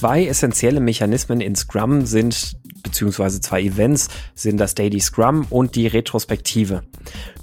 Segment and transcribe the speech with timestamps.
[0.00, 5.86] Zwei essentielle Mechanismen in Scrum sind, beziehungsweise zwei Events, sind das Daily Scrum und die
[5.86, 6.84] Retrospektive.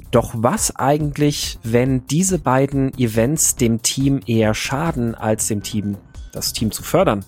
[0.09, 5.97] Doch was eigentlich, wenn diese beiden Events dem Team eher schaden, als dem Team
[6.31, 7.23] das Team zu fördern?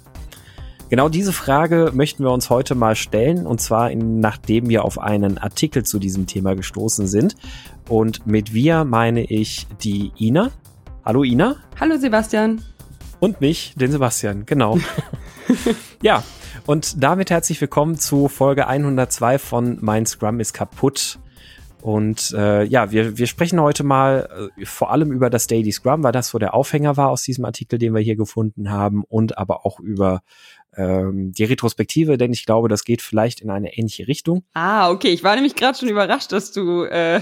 [0.89, 4.97] Genau diese Frage möchten wir uns heute mal stellen, und zwar in, nachdem wir auf
[4.97, 7.35] einen Artikel zu diesem Thema gestoßen sind.
[7.87, 10.49] Und mit wir meine ich die Ina.
[11.05, 11.55] Hallo Ina.
[11.79, 12.63] Hallo Sebastian.
[13.19, 14.77] Und mich, den Sebastian, genau.
[16.01, 16.23] ja,
[16.65, 21.19] und damit herzlich willkommen zu Folge 102 von Mein Scrum ist kaputt.
[21.81, 26.01] Und äh, ja, wir, wir sprechen heute mal äh, vor allem über das Daily Scrum,
[26.03, 29.37] weil das so der Aufhänger war aus diesem Artikel, den wir hier gefunden haben, und
[29.37, 30.21] aber auch über
[30.75, 34.43] ähm, die Retrospektive, denn ich glaube, das geht vielleicht in eine ähnliche Richtung.
[34.53, 35.09] Ah, okay.
[35.09, 37.21] Ich war nämlich gerade schon überrascht, dass du äh,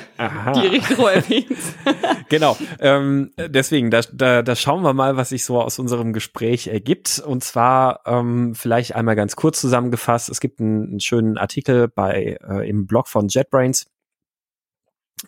[0.55, 1.76] die Retro erwähnst.
[2.30, 2.58] genau.
[2.80, 7.20] Ähm, deswegen, da, da, da schauen wir mal, was sich so aus unserem Gespräch ergibt.
[7.26, 10.30] Und zwar ähm, vielleicht einmal ganz kurz zusammengefasst.
[10.30, 13.88] Es gibt einen, einen schönen Artikel bei äh, im Blog von JetBrains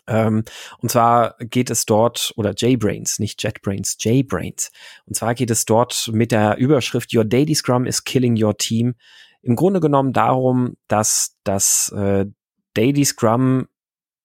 [0.08, 0.44] ähm,
[0.80, 4.72] und zwar geht es dort, oder JBrains, nicht JetBrains, JBrains.
[5.06, 8.96] Und zwar geht es dort mit der Überschrift Your Daily Scrum is Killing Your Team.
[9.42, 12.26] Im Grunde genommen darum, dass das äh,
[12.74, 13.68] Daily Scrum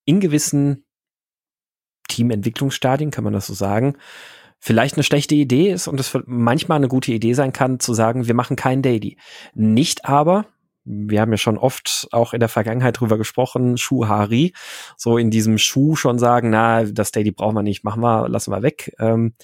[0.04, 0.84] in gewissen
[2.08, 3.96] Teamentwicklungsstadien, kann man das so sagen,
[4.58, 8.26] vielleicht eine schlechte Idee ist und es manchmal eine gute Idee sein kann, zu sagen,
[8.26, 9.18] wir machen kein Daily.
[9.54, 10.46] Nicht aber,
[10.84, 14.52] wir haben ja schon oft auch in der Vergangenheit drüber gesprochen, Schuhari,
[14.96, 18.52] so in diesem Schuh schon sagen, na, das Daily brauchen wir nicht, machen wir, lassen
[18.52, 19.34] wir weg, ähm,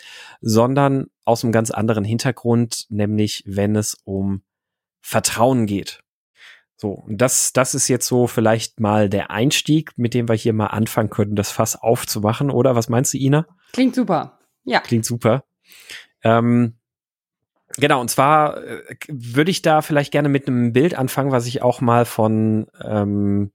[0.40, 4.42] sondern aus einem ganz anderen Hintergrund, nämlich wenn es um
[5.00, 6.02] Vertrauen geht.
[6.76, 10.54] So, und das, das ist jetzt so vielleicht mal der Einstieg, mit dem wir hier
[10.54, 12.74] mal anfangen könnten, das Fass aufzumachen, oder?
[12.74, 13.46] Was meinst du, Ina?
[13.72, 14.38] Klingt super.
[14.64, 14.80] Ja.
[14.80, 15.44] Klingt super.
[16.22, 16.79] Ähm,
[17.76, 21.62] Genau, und zwar äh, würde ich da vielleicht gerne mit einem Bild anfangen, was ich
[21.62, 23.52] auch mal von, ähm,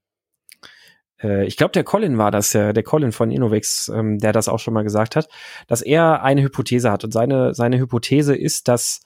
[1.22, 4.48] äh, ich glaube, der Colin war das, der, der Colin von Innovex, ähm, der das
[4.48, 5.28] auch schon mal gesagt hat,
[5.68, 7.04] dass er eine Hypothese hat.
[7.04, 9.02] Und seine, seine Hypothese ist, dass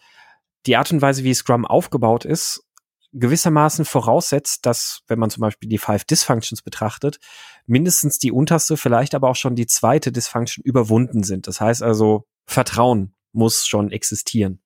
[0.65, 2.63] die Art und Weise, wie Scrum aufgebaut ist,
[3.11, 7.19] gewissermaßen voraussetzt, dass, wenn man zum Beispiel die Five Dysfunctions betrachtet,
[7.65, 11.47] mindestens die unterste, vielleicht aber auch schon die zweite Dysfunction überwunden sind.
[11.47, 14.61] Das heißt also, Vertrauen muss schon existieren.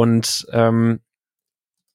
[0.00, 1.00] Und ähm,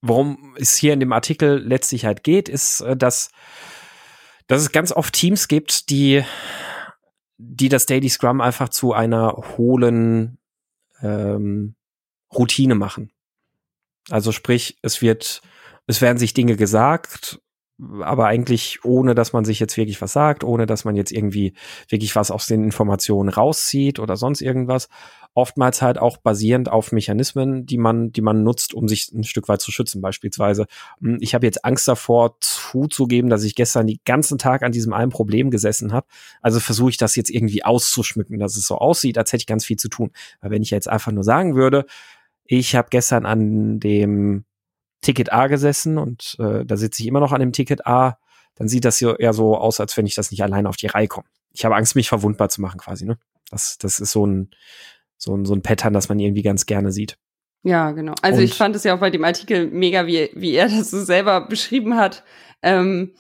[0.04, 3.32] worum es hier in dem Artikel letztlich halt geht, ist, äh, dass,
[4.46, 6.24] dass es ganz oft Teams gibt, die,
[7.40, 10.38] die das Daily Scrum einfach zu einer hohlen
[11.02, 11.74] ähm,
[12.32, 13.12] Routine machen.
[14.12, 15.42] Also sprich, es wird,
[15.88, 17.42] es werden sich Dinge gesagt,
[18.02, 21.54] aber eigentlich ohne, dass man sich jetzt wirklich was sagt, ohne dass man jetzt irgendwie
[21.90, 24.88] wirklich was aus den Informationen rauszieht oder sonst irgendwas
[25.36, 29.50] oftmals halt auch basierend auf Mechanismen, die man, die man nutzt, um sich ein Stück
[29.50, 30.02] weit zu schützen.
[30.02, 30.66] Beispielsweise,
[31.02, 34.94] hm, ich habe jetzt Angst davor, zuzugeben, dass ich gestern den ganzen Tag an diesem
[34.94, 36.08] einen Problem gesessen habe.
[36.42, 39.66] Also versuche ich das jetzt irgendwie auszuschmücken, dass es so aussieht, als hätte ich ganz
[39.66, 40.12] viel zu tun.
[40.40, 41.86] Weil wenn ich jetzt einfach nur sagen würde,
[42.46, 44.46] ich habe gestern an dem
[45.06, 48.18] Ticket A gesessen und äh, da sitze ich immer noch an dem Ticket A,
[48.56, 50.88] dann sieht das ja eher so aus, als wenn ich das nicht alleine auf die
[50.88, 51.28] Reihe komme.
[51.52, 53.18] Ich habe Angst, mich verwundbar zu machen, quasi, ne?
[53.52, 54.50] Das, das ist so ein,
[55.18, 57.18] so ein, so ein Pattern, das man irgendwie ganz gerne sieht.
[57.62, 58.14] Ja, genau.
[58.22, 60.90] Also und ich fand es ja auch bei dem Artikel mega, wie, wie er das
[60.90, 62.24] so selber beschrieben hat,
[62.64, 63.14] ähm,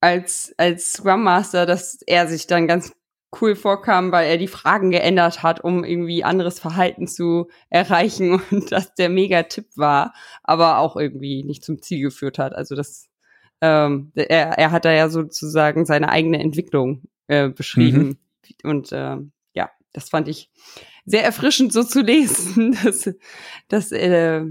[0.00, 2.92] als, als Scrum Master, dass er sich dann ganz
[3.40, 8.72] cool vorkam, weil er die Fragen geändert hat, um irgendwie anderes Verhalten zu erreichen und
[8.72, 12.54] dass der mega Tipp war, aber auch irgendwie nicht zum Ziel geführt hat.
[12.54, 13.08] Also das,
[13.60, 18.18] ähm, er, er hat da ja sozusagen seine eigene Entwicklung äh, beschrieben.
[18.64, 18.70] Mhm.
[18.70, 19.16] Und äh,
[19.54, 20.50] ja, das fand ich
[21.04, 23.10] sehr erfrischend so zu lesen, dass,
[23.68, 24.44] dass, äh,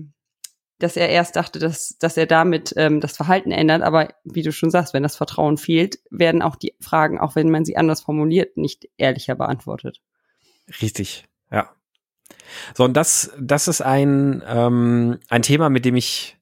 [0.79, 3.81] dass er erst dachte, dass, dass er damit ähm, das Verhalten ändert.
[3.81, 7.51] Aber wie du schon sagst, wenn das Vertrauen fehlt, werden auch die Fragen, auch wenn
[7.51, 10.01] man sie anders formuliert, nicht ehrlicher beantwortet.
[10.81, 11.69] Richtig, ja.
[12.75, 16.37] So, und das, das ist ein, ähm, ein Thema, mit dem ich,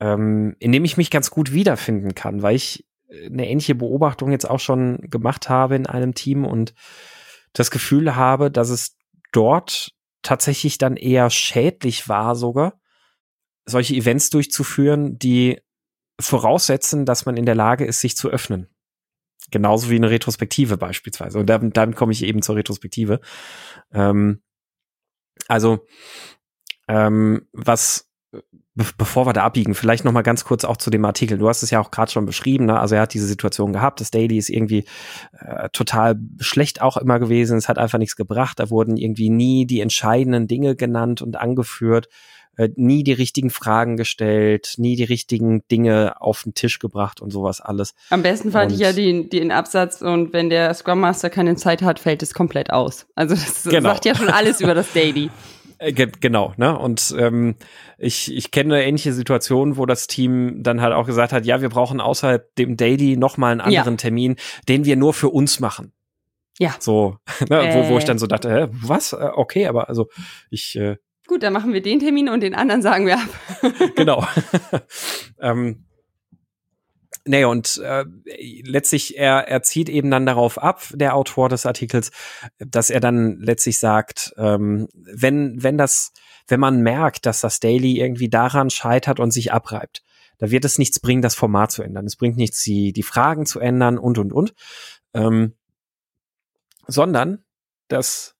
[0.00, 4.48] ähm, in dem ich mich ganz gut wiederfinden kann, weil ich eine ähnliche Beobachtung jetzt
[4.48, 6.74] auch schon gemacht habe in einem Team und
[7.52, 8.96] das Gefühl habe, dass es
[9.32, 9.92] dort
[10.22, 12.79] tatsächlich dann eher schädlich war sogar,
[13.70, 15.60] solche Events durchzuführen, die
[16.20, 18.68] voraussetzen, dass man in der Lage ist, sich zu öffnen.
[19.50, 21.38] Genauso wie eine Retrospektive beispielsweise.
[21.38, 23.20] Und damit, damit komme ich eben zur Retrospektive.
[23.92, 24.42] Ähm,
[25.48, 25.86] also,
[26.88, 28.10] ähm, was
[28.74, 31.38] be bevor wir da abbiegen, vielleicht noch mal ganz kurz auch zu dem Artikel.
[31.38, 32.66] Du hast es ja auch gerade schon beschrieben.
[32.66, 32.78] Ne?
[32.78, 34.00] Also er hat diese Situation gehabt.
[34.00, 34.84] Das Daily ist irgendwie
[35.38, 37.58] äh, total schlecht auch immer gewesen.
[37.58, 38.60] Es hat einfach nichts gebracht.
[38.60, 42.08] Da wurden irgendwie nie die entscheidenden Dinge genannt und angeführt.
[42.60, 47.30] Äh, nie die richtigen Fragen gestellt, nie die richtigen Dinge auf den Tisch gebracht und
[47.30, 47.94] sowas alles.
[48.10, 51.56] Am besten fand und, ich ja den, den Absatz und wenn der Scrum Master keine
[51.56, 53.06] Zeit hat, fällt es komplett aus.
[53.14, 53.88] Also das genau.
[53.88, 55.30] sagt ja schon alles über das Daily.
[55.82, 56.78] Äh, genau, ne?
[56.78, 57.54] Und ähm,
[57.96, 61.70] ich, ich kenne ähnliche Situation, wo das Team dann halt auch gesagt hat, ja, wir
[61.70, 63.96] brauchen außerhalb dem Daily nochmal einen anderen ja.
[63.96, 64.36] Termin,
[64.68, 65.94] den wir nur für uns machen.
[66.58, 66.74] Ja.
[66.78, 67.16] So,
[67.48, 67.74] ne, äh.
[67.74, 69.14] wo, wo ich dann so dachte, hä, was?
[69.14, 70.08] Äh, okay, aber also
[70.50, 70.76] ich.
[70.76, 70.96] Äh,
[71.30, 73.28] Gut, dann machen wir den Termin und den anderen sagen wir ab.
[73.94, 74.26] genau.
[75.40, 75.86] ähm,
[77.24, 78.04] Nee, und äh,
[78.64, 82.10] letztlich, er, er zieht eben dann darauf ab, der Autor des Artikels,
[82.58, 86.12] dass er dann letztlich sagt, ähm, wenn, wenn das,
[86.48, 90.02] wenn man merkt, dass das Daily irgendwie daran scheitert und sich abreibt,
[90.38, 92.06] da wird es nichts bringen, das Format zu ändern.
[92.06, 94.52] Es bringt nichts, die, die Fragen zu ändern und, und, und.
[95.14, 95.54] Ähm,
[96.88, 97.44] sondern
[97.86, 98.34] das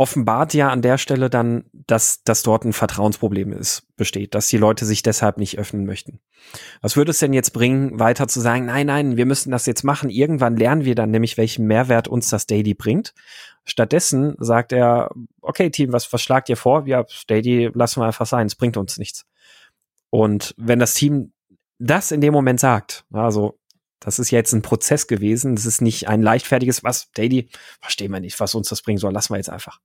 [0.00, 4.56] offenbart ja an der Stelle dann, dass, dass dort ein Vertrauensproblem ist, besteht, dass die
[4.56, 6.20] Leute sich deshalb nicht öffnen möchten.
[6.80, 9.84] Was würde es denn jetzt bringen, weiter zu sagen, nein, nein, wir müssen das jetzt
[9.84, 10.08] machen.
[10.08, 13.12] Irgendwann lernen wir dann nämlich, welchen Mehrwert uns das Daily bringt.
[13.66, 15.10] Stattdessen sagt er,
[15.42, 16.86] okay, Team, was, was schlagt ihr vor?
[16.86, 19.26] Ja, Daily lassen wir einfach sein, es bringt uns nichts.
[20.08, 21.34] Und wenn das Team
[21.78, 23.59] das in dem Moment sagt, also
[24.00, 25.54] das ist jetzt ein Prozess gewesen.
[25.54, 27.48] Das ist nicht ein leichtfertiges, was, Daily,
[27.80, 29.80] verstehen wir nicht, was uns das bringen soll, lassen wir jetzt einfach.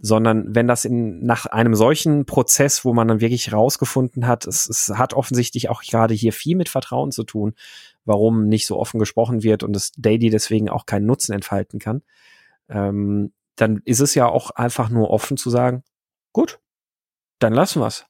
[0.00, 4.68] Sondern wenn das in, nach einem solchen Prozess, wo man dann wirklich rausgefunden hat, es,
[4.68, 7.54] es hat offensichtlich auch gerade hier viel mit Vertrauen zu tun,
[8.04, 12.02] warum nicht so offen gesprochen wird und das Daily deswegen auch keinen Nutzen entfalten kann,
[12.68, 15.82] ähm, dann ist es ja auch einfach nur offen zu sagen,
[16.32, 16.60] gut,
[17.38, 18.07] dann lassen wir's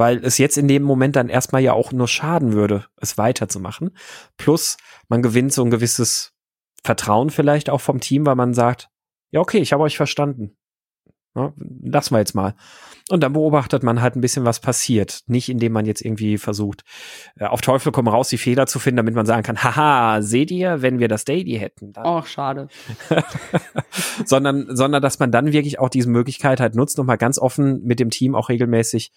[0.00, 3.96] weil es jetzt in dem Moment dann erstmal ja auch nur schaden würde, es weiterzumachen.
[4.38, 6.32] Plus, man gewinnt so ein gewisses
[6.82, 8.88] Vertrauen vielleicht auch vom Team, weil man sagt,
[9.30, 10.56] ja, okay, ich habe euch verstanden.
[11.36, 11.52] Ja,
[11.82, 12.56] lassen wir jetzt mal.
[13.08, 15.22] Und dann beobachtet man halt ein bisschen, was passiert.
[15.26, 16.82] Nicht, indem man jetzt irgendwie versucht,
[17.36, 20.50] äh, auf Teufel komm raus, die Fehler zu finden, damit man sagen kann, haha, seht
[20.50, 21.92] ihr, wenn wir das Daily hätten.
[21.92, 22.04] Dann.
[22.04, 22.68] Oh, schade.
[24.24, 28.00] sondern, sondern, dass man dann wirklich auch diese Möglichkeit halt nutzt, nochmal ganz offen mit
[28.00, 29.12] dem Team auch regelmäßig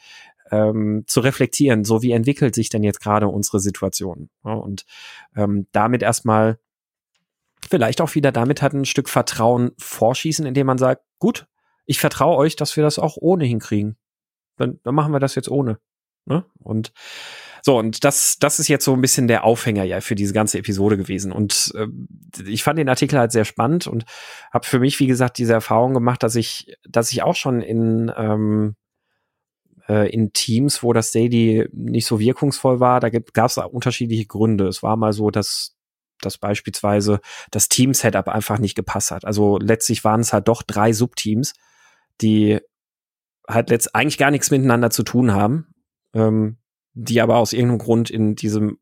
[0.51, 1.83] ähm, zu reflektieren.
[1.83, 4.29] So, wie entwickelt sich denn jetzt gerade unsere Situation?
[4.43, 4.85] Ja, und
[5.35, 6.59] ähm, damit erstmal
[7.69, 11.47] vielleicht auch wieder damit halt ein Stück Vertrauen vorschießen, indem man sagt, gut,
[11.85, 13.97] ich vertraue euch, dass wir das auch ohne hinkriegen.
[14.57, 15.79] Dann, dann machen wir das jetzt ohne.
[16.25, 16.45] Ne?
[16.59, 16.93] Und
[17.65, 20.57] so, und das, das ist jetzt so ein bisschen der Aufhänger ja für diese ganze
[20.57, 21.31] Episode gewesen.
[21.31, 21.87] Und äh,
[22.45, 24.03] ich fand den Artikel halt sehr spannend und
[24.51, 28.11] habe für mich, wie gesagt, diese Erfahrung gemacht, dass ich, dass ich auch schon in,
[28.17, 28.75] ähm,
[29.93, 34.67] äh, in Teams, wo das Daily nicht so wirkungsvoll war, da gab es unterschiedliche Gründe.
[34.67, 35.75] Es war mal so, dass
[36.21, 37.19] dass beispielsweise
[37.51, 39.25] das Team-Setup einfach nicht gepasst hat.
[39.25, 41.53] Also letztlich waren es halt doch drei Subteams,
[42.21, 42.61] die
[43.45, 45.73] halt letzt eigentlich gar nichts miteinander zu tun haben,
[46.13, 46.59] ähm,
[46.93, 48.77] die aber aus irgendeinem Grund in diesem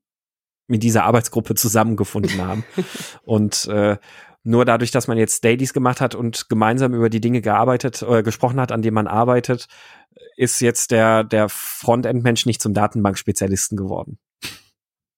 [0.68, 2.64] mit dieser Arbeitsgruppe zusammengefunden haben.
[3.24, 3.98] und äh,
[4.44, 8.24] nur dadurch, dass man jetzt Dailies gemacht hat und gemeinsam über die Dinge gearbeitet oder
[8.24, 9.68] gesprochen hat, an denen man arbeitet,
[10.42, 14.18] ist jetzt der, der Frontend-Mensch nicht zum Datenbankspezialisten geworden.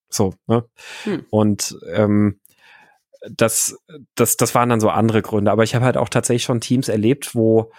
[0.10, 0.66] So, ne?
[1.04, 1.26] Hm.
[1.30, 2.40] Und ähm,
[3.30, 3.78] das,
[4.16, 5.52] das, das waren dann so andere Gründe.
[5.52, 7.72] Aber ich habe halt auch tatsächlich schon Teams erlebt, wo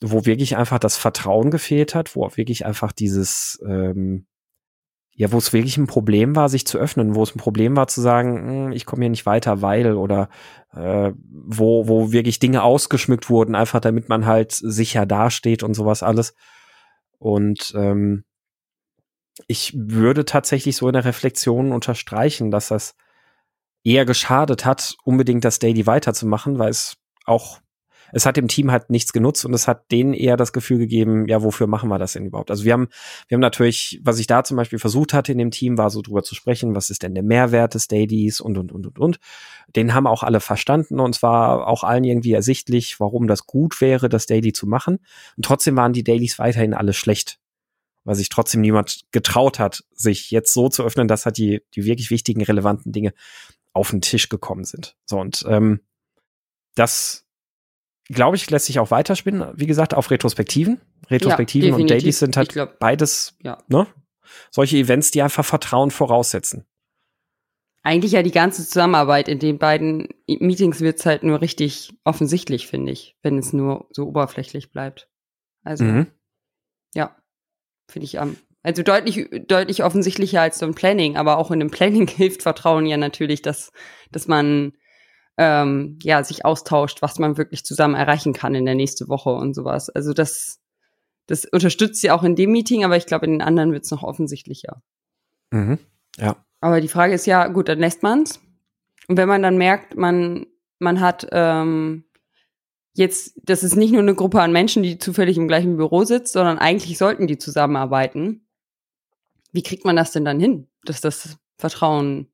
[0.00, 4.26] wo wirklich einfach das Vertrauen gefehlt hat, wo auch wirklich einfach dieses, ähm,
[5.12, 7.86] ja, wo es wirklich ein Problem war, sich zu öffnen, wo es ein Problem war
[7.86, 10.30] zu sagen, hm, ich komme hier nicht weiter, weil oder
[10.72, 16.02] äh, wo, wo wirklich Dinge ausgeschmückt wurden, einfach damit man halt sicher dasteht und sowas
[16.02, 16.34] alles.
[17.20, 18.24] Und ähm,
[19.46, 22.94] ich würde tatsächlich so in der Reflexion unterstreichen, dass das
[23.84, 27.60] eher geschadet hat, unbedingt das Daily weiterzumachen, weil es auch
[28.12, 31.28] es hat dem Team halt nichts genutzt und es hat denen eher das Gefühl gegeben,
[31.28, 32.50] ja, wofür machen wir das denn überhaupt?
[32.50, 32.88] Also wir haben,
[33.28, 36.02] wir haben natürlich, was ich da zum Beispiel versucht hatte in dem Team, war so
[36.02, 39.18] drüber zu sprechen, was ist denn der Mehrwert des Dailies und, und, und, und, und.
[39.74, 43.80] Den haben auch alle verstanden und es war auch allen irgendwie ersichtlich, warum das gut
[43.80, 44.98] wäre, das Daily zu machen.
[45.36, 47.38] Und trotzdem waren die Dailies weiterhin alle schlecht
[48.04, 51.84] weil sich trotzdem niemand getraut hat, sich jetzt so zu öffnen, dass halt die, die
[51.84, 53.12] wirklich wichtigen, relevanten Dinge
[53.72, 54.96] auf den Tisch gekommen sind.
[55.04, 55.80] So, und ähm,
[56.74, 57.26] das
[58.10, 59.52] glaube ich, lässt sich auch weiterspinnen.
[59.54, 60.80] Wie gesagt, auf Retrospektiven.
[61.08, 63.58] Retrospektiven ja, und Dailies sind halt glaub, beides ja.
[63.68, 63.86] ne?
[64.50, 66.66] solche Events, die einfach Vertrauen voraussetzen.
[67.82, 72.66] Eigentlich ja die ganze Zusammenarbeit in den beiden Meetings wird es halt nur richtig offensichtlich,
[72.66, 75.08] finde ich, wenn es nur so oberflächlich bleibt.
[75.64, 76.06] Also, mhm.
[76.94, 77.16] ja,
[77.88, 78.36] finde ich am.
[78.62, 82.84] also deutlich, deutlich offensichtlicher als so ein Planning, aber auch in einem Planning hilft Vertrauen
[82.84, 83.72] ja natürlich, dass,
[84.10, 84.72] dass man
[85.42, 89.54] ähm, ja, sich austauscht, was man wirklich zusammen erreichen kann in der nächsten Woche und
[89.54, 89.88] sowas.
[89.88, 90.60] Also das,
[91.26, 93.90] das unterstützt sie auch in dem Meeting, aber ich glaube, in den anderen wird es
[93.90, 94.82] noch offensichtlicher.
[95.50, 95.78] Mhm.
[96.18, 96.36] Ja.
[96.60, 98.38] Aber die Frage ist ja, gut, dann lässt man's.
[99.08, 100.44] Und wenn man dann merkt, man,
[100.78, 102.04] man hat ähm,
[102.92, 106.34] jetzt, das ist nicht nur eine Gruppe an Menschen, die zufällig im gleichen Büro sitzt,
[106.34, 108.46] sondern eigentlich sollten die zusammenarbeiten.
[109.52, 112.30] Wie kriegt man das denn dann hin, dass das Vertrauen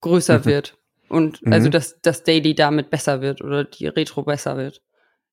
[0.00, 0.44] größer mhm.
[0.44, 0.78] wird?
[1.08, 1.52] Und also, mhm.
[1.52, 4.82] also, dass das Daily damit besser wird oder die Retro besser wird.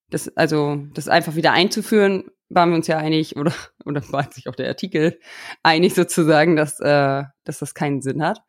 [0.10, 3.54] Das, also, das einfach wieder einzuführen, waren wir uns ja einig, oder,
[3.86, 5.20] oder war sich auch der Artikel
[5.64, 8.42] einig sozusagen, dass, äh, dass das keinen Sinn hat.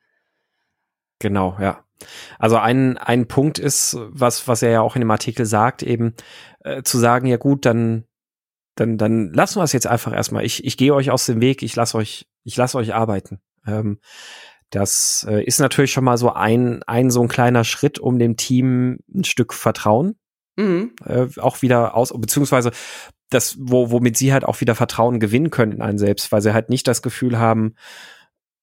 [1.18, 1.84] Genau, ja.
[2.38, 6.14] Also ein, ein Punkt ist, was, was er ja auch in dem Artikel sagt, eben
[6.64, 8.06] äh, zu sagen, ja gut, dann,
[8.74, 10.44] dann, dann lassen wir es jetzt einfach erstmal.
[10.44, 13.40] Ich, ich gehe euch aus dem Weg, ich lasse euch, ich lasse euch arbeiten.
[13.66, 14.00] Ähm,
[14.72, 18.36] das äh, ist natürlich schon mal so ein, ein so ein kleiner Schritt, um dem
[18.36, 20.16] Team ein Stück Vertrauen
[20.56, 20.92] mhm.
[21.04, 22.72] äh, auch wieder aus, beziehungsweise
[23.30, 26.52] das, wo, womit sie halt auch wieder Vertrauen gewinnen können in einen selbst, weil sie
[26.52, 27.74] halt nicht das Gefühl haben,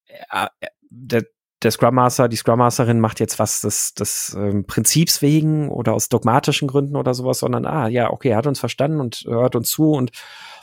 [0.07, 1.25] äh, äh der,
[1.61, 5.93] der Scrum Master, die Scrum Masterin macht jetzt was des, des ähm, Prinzips wegen oder
[5.93, 9.55] aus dogmatischen Gründen oder sowas, sondern ah, ja, okay, er hat uns verstanden und hört
[9.55, 10.11] uns zu und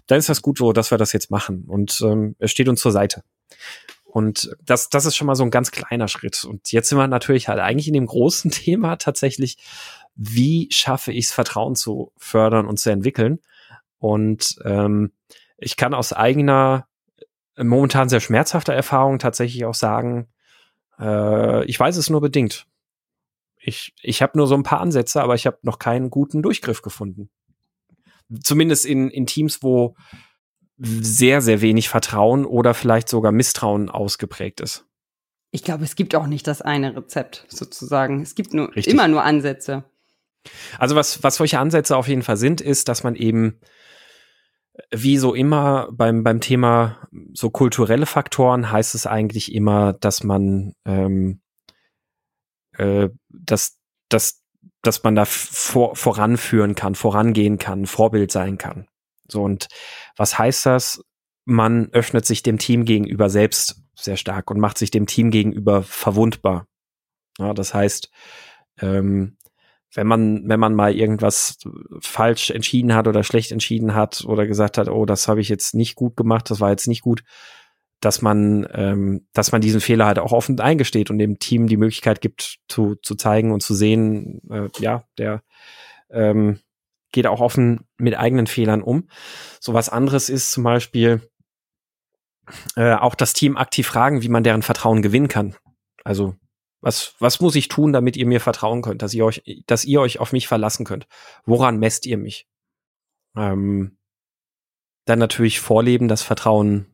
[0.09, 2.81] dann ist das gut so, dass wir das jetzt machen und ähm, er steht uns
[2.81, 3.23] zur Seite.
[4.17, 6.43] Und das, das ist schon mal so ein ganz kleiner Schritt.
[6.47, 9.59] Und jetzt sind wir natürlich halt eigentlich in dem großen Thema tatsächlich,
[10.15, 13.41] wie schaffe ich es, Vertrauen zu fördern und zu entwickeln?
[13.99, 15.13] Und ähm,
[15.59, 16.87] ich kann aus eigener,
[17.59, 20.29] momentan sehr schmerzhafter Erfahrung tatsächlich auch sagen,
[20.99, 22.67] äh, ich weiß es nur bedingt.
[23.59, 26.81] Ich, ich habe nur so ein paar Ansätze, aber ich habe noch keinen guten Durchgriff
[26.81, 27.29] gefunden.
[28.43, 29.95] Zumindest in, in Teams, wo
[30.79, 34.85] sehr, sehr wenig Vertrauen oder vielleicht sogar Misstrauen ausgeprägt ist.
[35.51, 38.21] Ich glaube, es gibt auch nicht das eine Rezept sozusagen.
[38.21, 38.93] Es gibt nur Richtig.
[38.93, 39.85] immer nur Ansätze.
[40.79, 43.59] Also was, was solche Ansätze auf jeden Fall sind, ist, dass man eben
[44.91, 50.75] wie so immer beim, beim Thema so kulturelle Faktoren heißt es eigentlich immer, dass man
[50.85, 51.41] ähm,
[52.79, 53.79] äh, dass,
[54.09, 54.43] dass,
[54.83, 58.87] dass man da vor, voranführen kann, vorangehen kann, Vorbild sein kann.
[59.29, 59.69] So, und
[60.17, 61.03] was heißt das?
[61.45, 65.83] Man öffnet sich dem Team gegenüber selbst sehr stark und macht sich dem Team gegenüber
[65.83, 66.67] verwundbar.
[67.39, 68.11] Ja, das heißt,
[68.81, 69.37] ähm,
[69.95, 71.59] wenn man, wenn man mal irgendwas
[72.01, 75.75] falsch entschieden hat oder schlecht entschieden hat oder gesagt hat, oh, das habe ich jetzt
[75.75, 77.23] nicht gut gemacht, das war jetzt nicht gut,
[78.01, 81.79] dass man, ähm, dass man diesen Fehler halt auch offen eingesteht und dem Team die
[81.79, 85.43] Möglichkeit gibt, zu, zu zeigen und zu sehen, äh, ja, der
[86.11, 86.61] ähm,
[87.13, 89.09] geht auch offen mit eigenen Fehlern um.
[89.61, 91.29] So was anderes ist zum Beispiel
[92.77, 95.57] äh, auch das Team aktiv fragen, wie man deren Vertrauen gewinnen kann.
[96.05, 96.37] Also
[96.81, 100.01] was, was muss ich tun, damit ihr mir vertrauen könnt, dass ihr euch, dass ihr
[100.01, 101.07] euch auf mich verlassen könnt?
[101.45, 102.47] Woran messt ihr mich?
[103.37, 103.97] Ähm,
[105.05, 106.87] dann natürlich vorleben, dass Vertrauen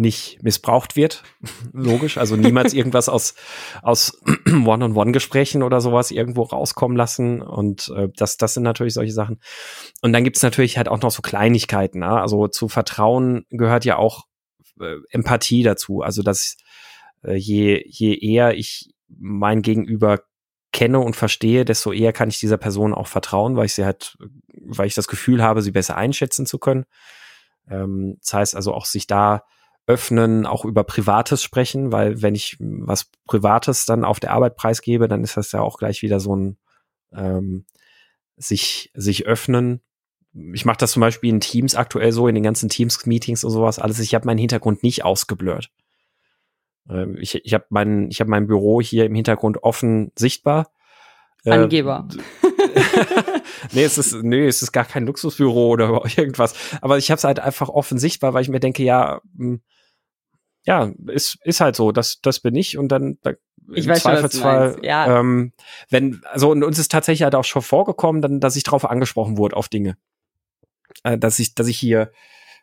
[0.00, 1.22] nicht missbraucht wird.
[1.72, 2.18] Logisch.
[2.18, 3.34] Also niemals irgendwas aus,
[3.82, 7.42] aus One-on-One-Gesprächen oder sowas irgendwo rauskommen lassen.
[7.42, 9.40] Und äh, das, das sind natürlich solche Sachen.
[10.00, 12.00] Und dann gibt's natürlich halt auch noch so Kleinigkeiten.
[12.00, 12.08] Ne?
[12.08, 14.24] Also zu Vertrauen gehört ja auch
[14.80, 16.00] äh, Empathie dazu.
[16.00, 16.56] Also dass
[17.22, 20.20] äh, je, je eher ich mein Gegenüber
[20.72, 24.16] kenne und verstehe, desto eher kann ich dieser Person auch vertrauen, weil ich sie halt,
[24.64, 26.86] weil ich das Gefühl habe, sie besser einschätzen zu können.
[27.68, 29.42] Ähm, das heißt also auch sich da
[29.90, 35.08] öffnen, auch über Privates sprechen, weil wenn ich was Privates dann auf der Arbeit preisgebe,
[35.08, 36.58] dann ist das ja auch gleich wieder so ein
[37.12, 37.64] ähm,
[38.36, 39.80] sich, sich öffnen.
[40.54, 43.80] Ich mache das zum Beispiel in Teams aktuell so, in den ganzen Teams-Meetings und sowas
[43.80, 43.98] alles.
[43.98, 45.72] Ich habe meinen Hintergrund nicht ausgeblurrt.
[46.88, 50.70] Ähm, ich ich habe mein, ich hab mein Büro hier im Hintergrund offen sichtbar.
[51.44, 52.06] Äh, Angeber.
[53.72, 56.54] nee, es ist, nee, es ist gar kein Luxusbüro oder irgendwas.
[56.80, 59.60] Aber ich habe es halt einfach offen sichtbar, weil ich mir denke, ja, hm,
[60.66, 63.32] ja, ist, ist halt so, das, das bin ich und dann da,
[63.72, 65.20] ich im weiß Zweifelsfall, schon, ja.
[65.20, 65.52] ähm,
[65.88, 69.36] wenn, also und uns ist tatsächlich halt auch schon vorgekommen, dann, dass ich darauf angesprochen
[69.36, 69.96] wurde auf Dinge.
[71.04, 72.10] Äh, dass ich, dass ich hier,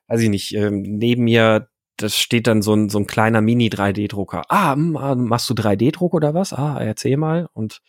[0.08, 4.44] weiß ich nicht, ähm, neben mir das steht dann so ein, so ein kleiner Mini-3D-Drucker.
[4.50, 6.54] Ah, mh, ah, machst du 3D-Druck oder was?
[6.54, 7.50] Ah, erzähl mal.
[7.54, 7.82] Und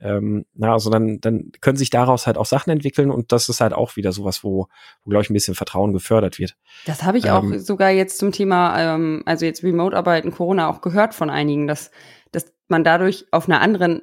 [0.00, 3.60] ähm, na, also dann, dann können sich daraus halt auch Sachen entwickeln und das ist
[3.60, 4.68] halt auch wieder sowas, wo,
[5.04, 6.56] wo glaube ich, ein bisschen Vertrauen gefördert wird.
[6.86, 10.80] Das habe ich ähm, auch sogar jetzt zum Thema, ähm, also jetzt Remote-Arbeiten, Corona auch
[10.80, 11.90] gehört von einigen, dass,
[12.32, 14.02] dass man dadurch auf einer anderen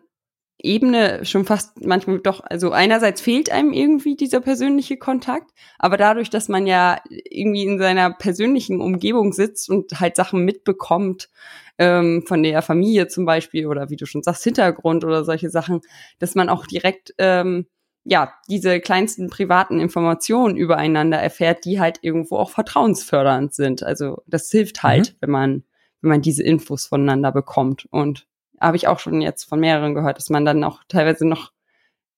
[0.63, 6.29] Ebene schon fast manchmal doch, also einerseits fehlt einem irgendwie dieser persönliche Kontakt, aber dadurch,
[6.29, 11.29] dass man ja irgendwie in seiner persönlichen Umgebung sitzt und halt Sachen mitbekommt,
[11.77, 15.81] ähm, von der Familie zum Beispiel oder wie du schon sagst, Hintergrund oder solche Sachen,
[16.19, 17.65] dass man auch direkt ähm,
[18.03, 23.83] ja, diese kleinsten privaten Informationen übereinander erfährt, die halt irgendwo auch vertrauensfördernd sind.
[23.83, 25.17] Also das hilft halt, mhm.
[25.19, 25.63] wenn man,
[26.01, 27.87] wenn man diese Infos voneinander bekommt.
[27.91, 28.27] Und
[28.61, 31.51] habe ich auch schon jetzt von mehreren gehört, dass man dann auch teilweise noch,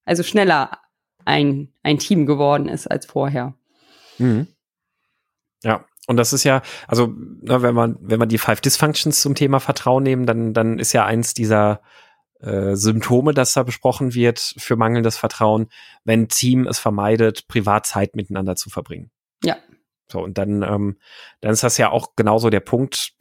[0.06, 0.78] also schneller
[1.26, 3.54] ein, ein Team geworden ist als vorher.
[4.18, 4.48] Mhm.
[5.64, 9.60] Ja, und das ist ja, also wenn man, wenn man die Five Dysfunctions zum Thema
[9.60, 11.82] Vertrauen nehmen, dann, dann ist ja eins dieser
[12.42, 15.68] äh, Symptome, das da besprochen wird für mangelndes Vertrauen,
[16.04, 19.12] wenn Team es vermeidet, Privatzeit miteinander zu verbringen.
[20.14, 21.00] So, und dann, ähm,
[21.42, 23.14] dann ist das ja auch genauso der Punkt.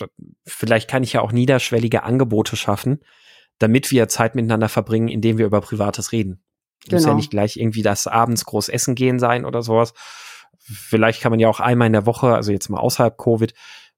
[0.46, 3.00] Vielleicht kann ich ja auch niederschwellige Angebote schaffen,
[3.58, 6.44] damit wir Zeit miteinander verbringen, indem wir über Privates reden.
[6.84, 6.96] Genau.
[6.96, 7.16] Muss ja genau.
[7.16, 9.94] nicht gleich irgendwie das abends groß essen gehen sein oder sowas.
[10.58, 13.54] Vielleicht kann man ja auch einmal in der Woche, also jetzt mal außerhalb Covid,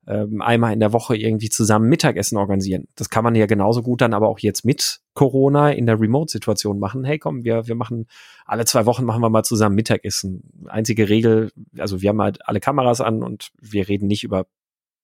[0.06, 2.88] ähm, einmal in der Woche irgendwie zusammen Mittagessen organisieren.
[2.94, 6.78] Das kann man ja genauso gut dann aber auch jetzt mit Corona in der Remote-Situation
[6.78, 7.04] machen.
[7.04, 8.06] Hey, komm, wir, wir machen
[8.44, 10.42] alle zwei Wochen machen wir mal zusammen Mittagessen.
[10.66, 14.46] Einzige Regel, also wir haben halt alle Kameras an und wir reden nicht über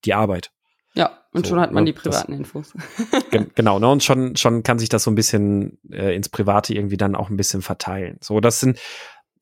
[0.04, 0.52] die Arbeit.
[0.94, 2.74] Ja, und so, schon hat man ne, die privaten das, Infos.
[3.54, 6.96] genau, ne, und schon, schon kann sich das so ein bisschen äh, ins Private irgendwie
[6.96, 8.18] dann auch ein bisschen verteilen.
[8.20, 8.78] So, das sind,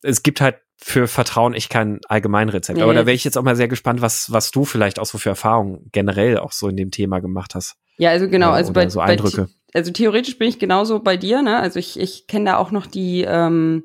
[0.03, 2.76] es gibt halt für Vertrauen echt kein Allgemeinrezept.
[2.76, 2.82] Nee.
[2.82, 5.18] Aber da wäre ich jetzt auch mal sehr gespannt, was, was du vielleicht auch so
[5.18, 7.76] für Erfahrungen generell auch so in dem Thema gemacht hast.
[7.99, 9.49] Ja, also genau, also bei, so Eindrücke.
[9.73, 11.58] Bei, also theoretisch bin ich genauso bei dir, ne?
[11.58, 13.85] Also ich, ich kenne da auch noch die ähm,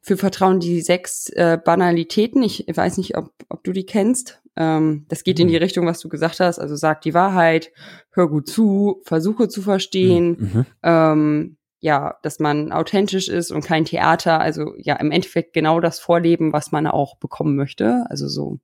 [0.00, 2.42] für Vertrauen die sechs äh, Banalitäten.
[2.42, 4.40] Ich weiß nicht, ob, ob du die kennst.
[4.56, 5.62] Ähm, das geht in die mhm.
[5.62, 6.58] Richtung, was du gesagt hast.
[6.58, 7.70] Also sag die Wahrheit,
[8.10, 10.58] hör gut zu, versuche zu verstehen, mhm.
[10.58, 10.66] mhm.
[10.82, 15.98] ähm, ja, dass man authentisch ist und kein Theater, also ja, im Endeffekt genau das
[15.98, 18.60] Vorleben, was man auch bekommen möchte, also so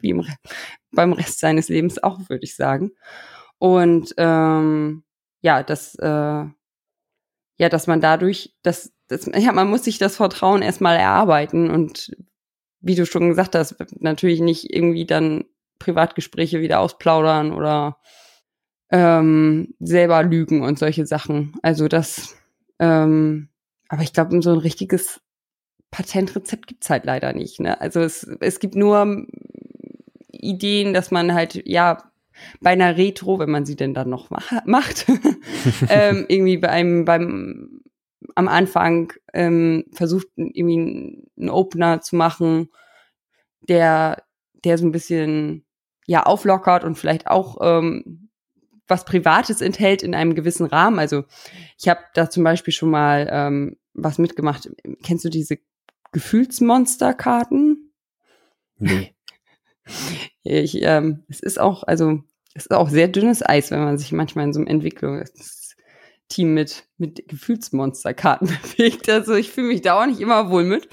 [0.00, 0.26] wie im,
[0.90, 2.92] beim Rest seines Lebens auch, würde ich sagen.
[3.58, 5.04] Und ähm,
[5.42, 10.62] ja, das, äh, ja, dass man dadurch, dass, dass, ja, man muss sich das Vertrauen
[10.62, 12.16] erstmal erarbeiten und
[12.80, 15.44] wie du schon gesagt hast, natürlich nicht irgendwie dann
[15.78, 17.98] Privatgespräche wieder ausplaudern oder
[18.90, 21.52] ähm, selber lügen und solche Sachen.
[21.62, 22.38] Also das
[22.78, 23.48] ähm,
[23.88, 25.20] aber ich glaube, so ein richtiges
[25.90, 27.60] Patentrezept gibt's halt leider nicht.
[27.60, 27.80] Ne?
[27.80, 29.26] Also es, es gibt nur
[30.32, 32.10] Ideen, dass man halt, ja,
[32.60, 34.30] bei einer Retro, wenn man sie denn dann noch
[34.64, 35.06] macht,
[35.88, 37.82] ähm, irgendwie bei einem, beim,
[38.34, 42.70] am Anfang ähm, versucht, irgendwie einen Opener zu machen,
[43.60, 44.24] der,
[44.64, 45.64] der so ein bisschen,
[46.06, 48.23] ja, auflockert und vielleicht auch ähm,
[48.86, 50.98] was Privates enthält in einem gewissen Rahmen.
[50.98, 51.24] Also
[51.78, 54.70] ich habe da zum Beispiel schon mal ähm, was mitgemacht.
[55.02, 55.58] Kennst du diese
[56.12, 57.92] Gefühlsmonsterkarten?
[58.78, 59.14] Nee.
[60.46, 62.22] Ich, ähm, es ist auch, also
[62.54, 66.86] es ist auch sehr dünnes Eis, wenn man sich manchmal in so einem Entwicklungsteam mit,
[66.96, 69.10] mit Gefühlsmonsterkarten bewegt.
[69.10, 70.88] Also ich fühle mich da auch nicht immer wohl mit.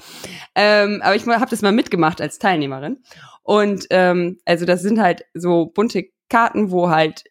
[0.54, 3.02] Ähm, aber ich habe das mal mitgemacht als Teilnehmerin.
[3.42, 7.24] Und ähm, also das sind halt so bunte Karten, wo halt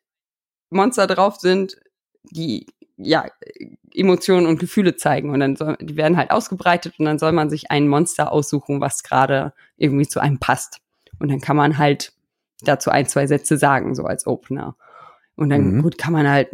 [0.71, 1.77] Monster drauf sind,
[2.23, 2.65] die
[2.97, 3.25] ja
[3.93, 5.29] Emotionen und Gefühle zeigen.
[5.31, 8.81] Und dann soll, die werden halt ausgebreitet und dann soll man sich ein Monster aussuchen,
[8.81, 10.79] was gerade irgendwie zu einem passt.
[11.19, 12.13] Und dann kann man halt
[12.62, 14.75] dazu ein zwei Sätze sagen so als Opener.
[15.36, 15.81] Und dann mhm.
[15.81, 16.49] gut kann man halt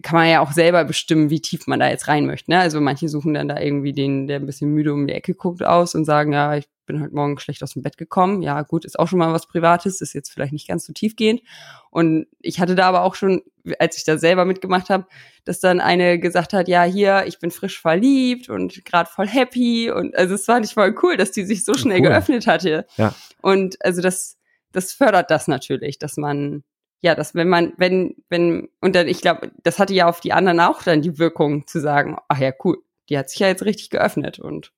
[0.00, 2.50] kann man ja auch selber bestimmen, wie tief man da jetzt rein möchte.
[2.50, 2.60] Ne?
[2.60, 5.62] Also manche suchen dann da irgendwie den, der ein bisschen müde um die Ecke guckt,
[5.62, 8.42] aus und sagen, ja, ich bin heute Morgen schlecht aus dem Bett gekommen.
[8.42, 11.42] Ja, gut, ist auch schon mal was Privates, ist jetzt vielleicht nicht ganz so tiefgehend.
[11.90, 13.42] Und ich hatte da aber auch schon,
[13.78, 15.06] als ich da selber mitgemacht habe,
[15.44, 19.90] dass dann eine gesagt hat, ja, hier, ich bin frisch verliebt und gerade voll happy.
[19.90, 22.08] Und also es war nicht voll cool, dass die sich so schnell cool.
[22.08, 22.86] geöffnet hatte.
[22.96, 23.14] Ja.
[23.40, 24.38] Und also das,
[24.72, 26.64] das fördert das natürlich, dass man
[27.02, 30.32] ja, dass wenn man, wenn, wenn, und dann, ich glaube, das hatte ja auf die
[30.32, 33.64] anderen auch dann die Wirkung zu sagen, ach ja, cool, die hat sich ja jetzt
[33.64, 34.72] richtig geöffnet und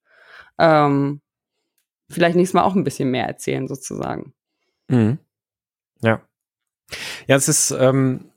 [0.58, 1.20] ähm,
[2.08, 4.32] vielleicht nächstes Mal auch ein bisschen mehr erzählen, sozusagen.
[4.88, 5.18] Mhm.
[6.00, 6.22] Ja.
[7.26, 8.30] Ja, es ist, ähm,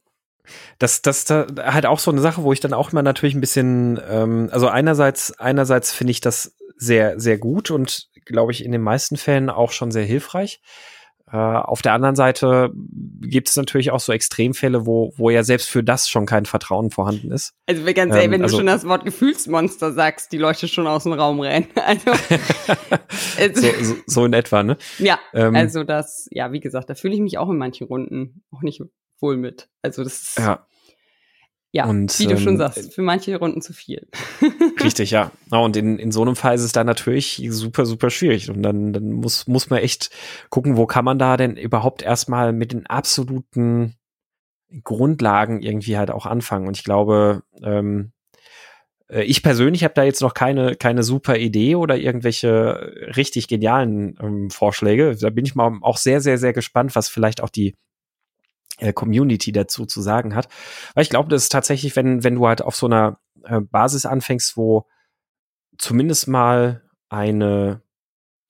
[0.79, 3.41] das, das da halt auch so eine Sache, wo ich dann auch immer natürlich ein
[3.41, 8.73] bisschen, ähm, also einerseits, einerseits finde ich das sehr, sehr gut und glaube ich in
[8.73, 10.61] den meisten Fällen auch schon sehr hilfreich.
[11.29, 15.69] Äh, auf der anderen Seite gibt es natürlich auch so Extremfälle, wo, wo ja selbst
[15.69, 17.53] für das schon kein Vertrauen vorhanden ist.
[17.65, 20.87] Also ganz ehrlich, ähm, wenn also, du schon das Wort Gefühlsmonster sagst, die Leute schon
[20.87, 21.67] aus dem Raum rennen.
[23.37, 24.77] Also, so, so, so, in etwa, ne?
[24.99, 28.43] Ja, ähm, also das, ja, wie gesagt, da fühle ich mich auch in manchen Runden
[28.51, 28.81] auch nicht
[29.19, 29.69] wohl mit.
[29.81, 30.65] Also das ist, ja.
[31.77, 34.07] Ja, und, wie du schon ähm, sagst, für manche Runden zu viel.
[34.83, 35.31] Richtig, ja.
[35.51, 38.49] Und in, in so einem Fall ist es dann natürlich super, super schwierig.
[38.49, 40.09] Und dann, dann muss, muss man echt
[40.49, 43.93] gucken, wo kann man da denn überhaupt erstmal mit den absoluten
[44.83, 46.67] Grundlagen irgendwie halt auch anfangen.
[46.67, 48.11] Und ich glaube, ähm,
[49.07, 54.17] äh, ich persönlich habe da jetzt noch keine, keine super Idee oder irgendwelche richtig genialen
[54.19, 55.15] ähm, Vorschläge.
[55.15, 57.75] Da bin ich mal auch sehr, sehr, sehr gespannt, was vielleicht auch die
[58.93, 60.47] Community dazu zu sagen hat.
[60.93, 64.05] Weil ich glaube, das ist tatsächlich, wenn, wenn du halt auf so einer äh, Basis
[64.05, 64.85] anfängst, wo
[65.77, 67.81] zumindest mal eine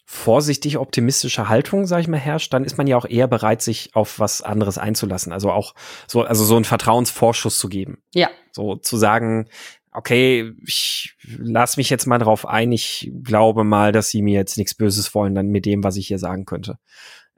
[0.09, 3.93] vorsichtig optimistische Haltung, sag ich mal, herrscht, dann ist man ja auch eher bereit, sich
[3.93, 5.33] auf was anderes einzulassen.
[5.33, 5.75] Also auch
[6.07, 8.01] so, also so einen Vertrauensvorschuss zu geben.
[8.13, 8.29] Ja.
[8.53, 9.49] So zu sagen,
[9.91, 14.57] okay, ich lass mich jetzt mal drauf ein, ich glaube mal, dass sie mir jetzt
[14.57, 16.79] nichts Böses wollen, dann mit dem, was ich hier sagen könnte.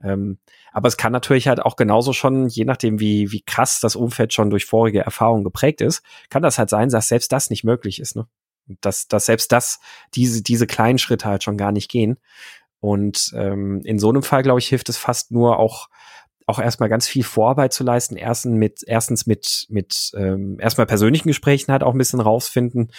[0.04, 0.38] Ähm,
[0.72, 4.34] aber es kann natürlich halt auch genauso schon, je nachdem, wie, wie krass das Umfeld
[4.34, 8.00] schon durch vorige Erfahrungen geprägt ist, kann das halt sein, dass selbst das nicht möglich
[8.00, 8.28] ist, ne?
[8.82, 9.80] Dass, dass selbst das,
[10.14, 12.20] diese, diese kleinen Schritte halt schon gar nicht gehen.
[12.80, 15.90] Und ähm, in so einem Fall, glaube ich, hilft es fast nur auch,
[16.50, 18.16] auch erstmal ganz viel Vorarbeit zu leisten.
[18.16, 22.92] Erstens mit, erstens mit, mit ähm, erstmal persönlichen Gesprächen halt auch ein bisschen rausfinden,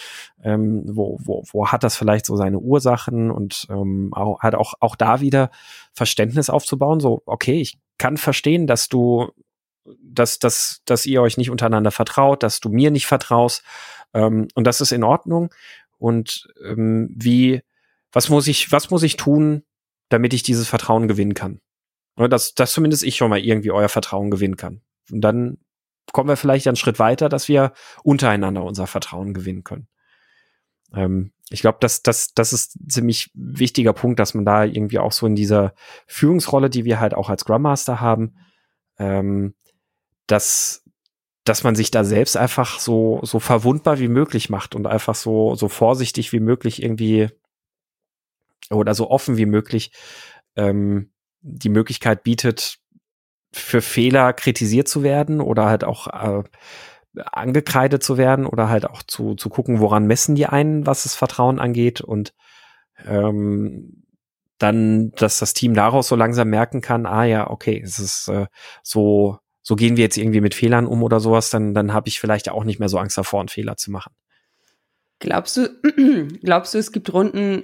[0.45, 4.75] ähm, wo, wo, wo hat das vielleicht so seine Ursachen und ähm, auch, halt auch,
[4.79, 5.51] auch da wieder
[5.93, 7.01] Verständnis aufzubauen.
[7.01, 9.33] So, okay, ich kann verstehen, dass du,
[10.01, 13.65] dass, dass, dass ihr euch nicht untereinander vertraut, dass du mir nicht vertraust.
[14.15, 15.53] Ähm, und das ist in Ordnung.
[15.99, 17.63] Und ähm, wie,
[18.13, 19.65] was muss ich, was muss ich tun,
[20.09, 21.61] damit ich dieses Vertrauen gewinnen kann.
[22.21, 24.83] Oder dass, dass zumindest ich schon mal irgendwie euer Vertrauen gewinnen kann.
[25.11, 25.57] Und dann
[26.13, 29.89] kommen wir vielleicht einen Schritt weiter, dass wir untereinander unser Vertrauen gewinnen können.
[30.93, 34.99] Ähm, ich glaube, das, das, das ist ein ziemlich wichtiger Punkt, dass man da irgendwie
[34.99, 35.73] auch so in dieser
[36.07, 38.37] Führungsrolle, die wir halt auch als Scrum Master haben,
[38.99, 39.55] ähm,
[40.27, 40.85] dass,
[41.45, 45.55] dass man sich da selbst einfach so, so verwundbar wie möglich macht und einfach so,
[45.55, 47.31] so vorsichtig wie möglich irgendwie
[48.69, 49.93] oder so offen wie möglich
[50.55, 51.11] ähm,
[51.43, 52.79] die Möglichkeit bietet,
[53.53, 56.45] für Fehler kritisiert zu werden oder halt auch äh,
[57.17, 61.17] angekreidet zu werden oder halt auch zu, zu gucken, woran messen die einen, was das
[61.17, 62.33] Vertrauen angeht und
[63.05, 64.05] ähm,
[64.59, 68.47] dann, dass das Team daraus so langsam merken kann, ah ja, okay, es ist äh,
[68.83, 72.21] so, so gehen wir jetzt irgendwie mit Fehlern um oder sowas, dann, dann habe ich
[72.21, 74.13] vielleicht auch nicht mehr so Angst davor, einen Fehler zu machen.
[75.19, 75.69] Glaubst du,
[76.43, 77.63] glaubst du, es gibt Runden,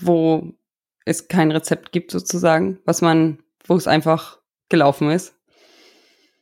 [0.00, 0.57] wo
[1.08, 5.34] es kein Rezept gibt sozusagen, was man, wo es einfach gelaufen ist?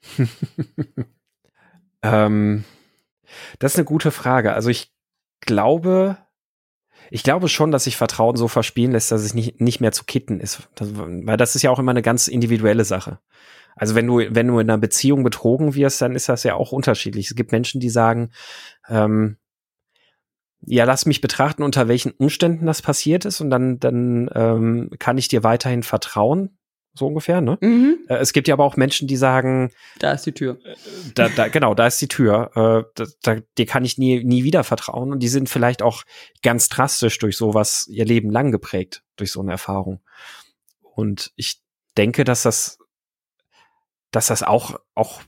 [2.03, 2.65] ähm,
[3.59, 4.53] das ist eine gute Frage.
[4.53, 4.93] Also ich
[5.41, 6.19] glaube,
[7.11, 10.05] ich glaube schon, dass sich Vertrauen so verspielen lässt, dass es nicht, nicht mehr zu
[10.05, 10.69] kitten ist.
[10.75, 13.21] Das, weil das ist ja auch immer eine ganz individuelle Sache.
[13.77, 16.73] Also wenn du, wenn du in einer Beziehung betrogen wirst, dann ist das ja auch
[16.73, 17.29] unterschiedlich.
[17.29, 18.33] Es gibt Menschen, die sagen,
[18.89, 19.37] ähm,
[20.67, 25.17] ja, lass mich betrachten, unter welchen Umständen das passiert ist und dann, dann ähm, kann
[25.17, 26.59] ich dir weiterhin vertrauen,
[26.93, 27.59] so ungefähr, ne?
[27.61, 27.99] Mhm.
[28.09, 30.59] Äh, es gibt ja aber auch Menschen, die sagen, da ist die Tür.
[30.65, 30.75] Äh,
[31.15, 32.51] da, da, genau, da ist die Tür.
[32.55, 36.03] Äh, da, da, dir kann ich nie, nie wieder vertrauen und die sind vielleicht auch
[36.43, 40.01] ganz drastisch durch sowas ihr Leben lang geprägt, durch so eine Erfahrung.
[40.81, 41.61] Und ich
[41.97, 42.79] denke, dass das,
[44.11, 45.23] dass das auch, auch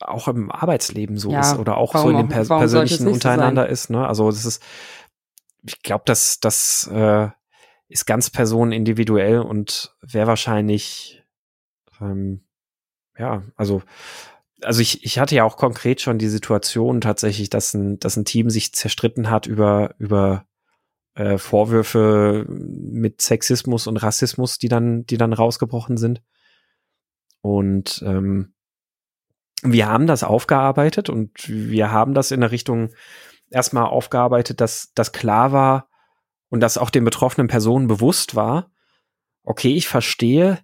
[0.00, 3.72] auch im Arbeitsleben so ja, ist oder auch so in dem per persönlichen untereinander so
[3.72, 3.90] ist.
[3.90, 4.06] Ne?
[4.06, 4.62] Also das ist,
[5.64, 7.28] ich glaube, dass das äh,
[7.88, 11.24] ist ganz personenindividuell und wäre wahrscheinlich,
[12.00, 12.44] ähm,
[13.18, 13.82] ja, also
[14.62, 18.24] also ich, ich hatte ja auch konkret schon die Situation tatsächlich, dass ein, dass ein
[18.24, 20.46] Team sich zerstritten hat über, über
[21.14, 26.22] äh, Vorwürfe mit Sexismus und Rassismus, die dann, die dann rausgebrochen sind.
[27.40, 28.54] Und ähm,
[29.62, 32.90] wir haben das aufgearbeitet und wir haben das in der Richtung
[33.50, 35.88] erstmal aufgearbeitet, dass das klar war
[36.48, 38.70] und dass auch den betroffenen Personen bewusst war,
[39.42, 40.58] okay, ich verstehe,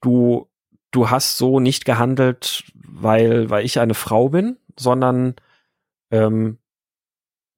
[0.00, 0.50] du,
[0.90, 5.36] du hast so nicht gehandelt, weil, weil ich eine Frau bin, sondern
[6.10, 6.58] ähm,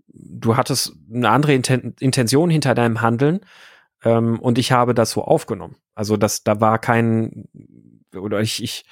[0.08, 3.40] du hattest eine andere Inten Intention hinter deinem Handeln
[4.02, 5.76] ähm, und ich habe das so aufgenommen.
[5.94, 7.48] Also das, da war kein,
[8.14, 8.84] oder ich, ich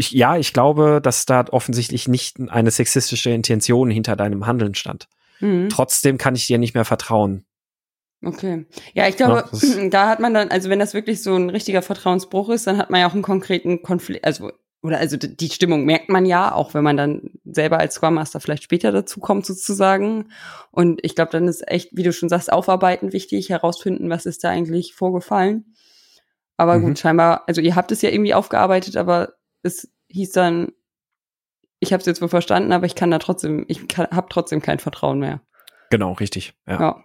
[0.00, 5.08] ich, ja, ich glaube, dass da offensichtlich nicht eine sexistische Intention hinter deinem Handeln stand.
[5.40, 5.68] Mhm.
[5.68, 7.44] Trotzdem kann ich dir nicht mehr vertrauen.
[8.24, 8.64] Okay.
[8.94, 11.82] Ja, ich glaube, ja, da hat man dann, also wenn das wirklich so ein richtiger
[11.82, 14.50] Vertrauensbruch ist, dann hat man ja auch einen konkreten Konflikt, also
[14.82, 18.40] oder also die Stimmung merkt man ja, auch wenn man dann selber als Scrum Master
[18.40, 20.30] vielleicht später dazu kommt sozusagen.
[20.70, 24.42] Und ich glaube, dann ist echt, wie du schon sagst, aufarbeiten wichtig, herausfinden, was ist
[24.42, 25.74] da eigentlich vorgefallen.
[26.56, 26.86] Aber mhm.
[26.86, 30.72] gut, scheinbar, also ihr habt es ja irgendwie aufgearbeitet, aber es hieß dann,
[31.78, 34.78] ich habe es jetzt wohl verstanden, aber ich kann da trotzdem, ich habe trotzdem kein
[34.78, 35.40] Vertrauen mehr.
[35.90, 36.54] Genau, richtig.
[36.66, 36.80] Ja.
[36.80, 37.04] ja.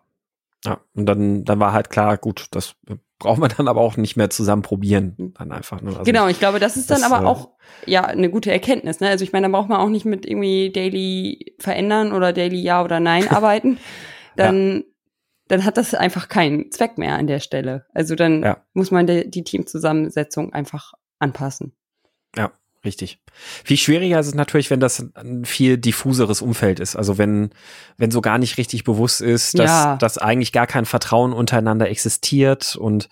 [0.66, 0.82] ja.
[0.94, 2.76] und dann, dann war halt klar, gut, das
[3.20, 5.34] braucht man dann aber auch nicht mehr zusammen probieren.
[5.38, 5.94] Dann einfach nur.
[5.94, 7.50] Also genau, ich glaube, das ist dann das, aber äh, auch
[7.86, 9.00] ja eine gute Erkenntnis.
[9.00, 9.10] Ne?
[9.10, 12.84] Also ich meine, da braucht man auch nicht mit irgendwie Daily verändern oder Daily Ja
[12.84, 13.78] oder Nein arbeiten.
[14.36, 14.84] Dann, ja.
[15.48, 17.86] dann hat das einfach keinen Zweck mehr an der Stelle.
[17.94, 18.58] Also dann ja.
[18.74, 21.74] muss man de, die Teamzusammensetzung einfach anpassen.
[22.36, 22.52] Ja,
[22.86, 23.20] Richtig.
[23.64, 26.96] Viel schwieriger ist es natürlich, wenn das ein viel diffuseres Umfeld ist.
[26.96, 27.50] Also wenn,
[27.98, 29.98] wenn so gar nicht richtig bewusst ist, dass, ja.
[29.98, 33.10] dass eigentlich gar kein Vertrauen untereinander existiert und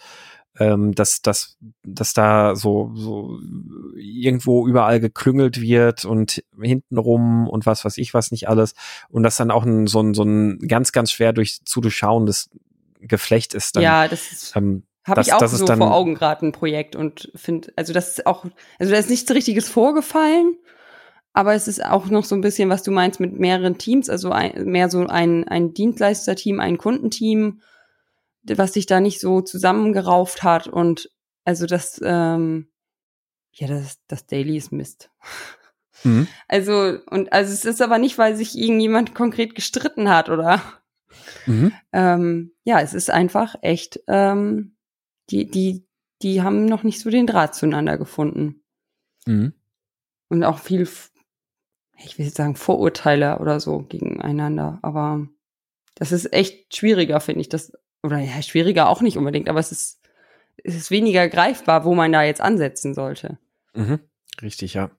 [0.60, 3.40] ähm, dass, dass, dass da so, so
[3.96, 8.76] irgendwo überall geklüngelt wird und hintenrum und was weiß ich was nicht alles.
[9.10, 12.52] Und das dann auch ein, so, ein, so ein ganz, ganz schwer durch, zu durchschauendes
[13.00, 13.76] Geflecht ist.
[13.76, 14.56] Dann, ja, das ist.
[14.56, 18.26] Ähm, habe ich auch so vor Augen gerade ein Projekt und finde, also das ist
[18.26, 18.46] auch,
[18.80, 20.58] also da ist nichts richtiges vorgefallen,
[21.34, 24.32] aber es ist auch noch so ein bisschen, was du meinst mit mehreren Teams, also
[24.32, 27.62] ein, mehr so ein, ein Dienstleisterteam, ein Kundenteam,
[28.44, 31.10] was sich da nicht so zusammengerauft hat und
[31.44, 32.70] also das, ähm,
[33.52, 35.10] ja, das, das Daily ist Mist.
[36.04, 36.28] Mhm.
[36.48, 40.62] Also, und also es ist aber nicht, weil sich irgendjemand konkret gestritten hat oder
[41.46, 41.74] mhm.
[41.92, 44.76] ähm, ja, es ist einfach echt ähm,
[45.30, 45.88] die, die,
[46.22, 48.64] die haben noch nicht so den Draht zueinander gefunden.
[49.26, 49.54] Mhm.
[50.30, 50.88] Und auch viel,
[51.98, 54.80] ich will jetzt sagen, Vorurteile oder so gegeneinander.
[54.82, 55.28] Aber
[55.96, 57.50] das ist echt schwieriger, finde ich.
[57.50, 60.02] Das, oder ja, schwieriger auch nicht unbedingt, aber es ist,
[60.64, 63.38] es ist weniger greifbar, wo man da jetzt ansetzen sollte.
[63.74, 64.00] Mhm.
[64.42, 64.92] Richtig, ja.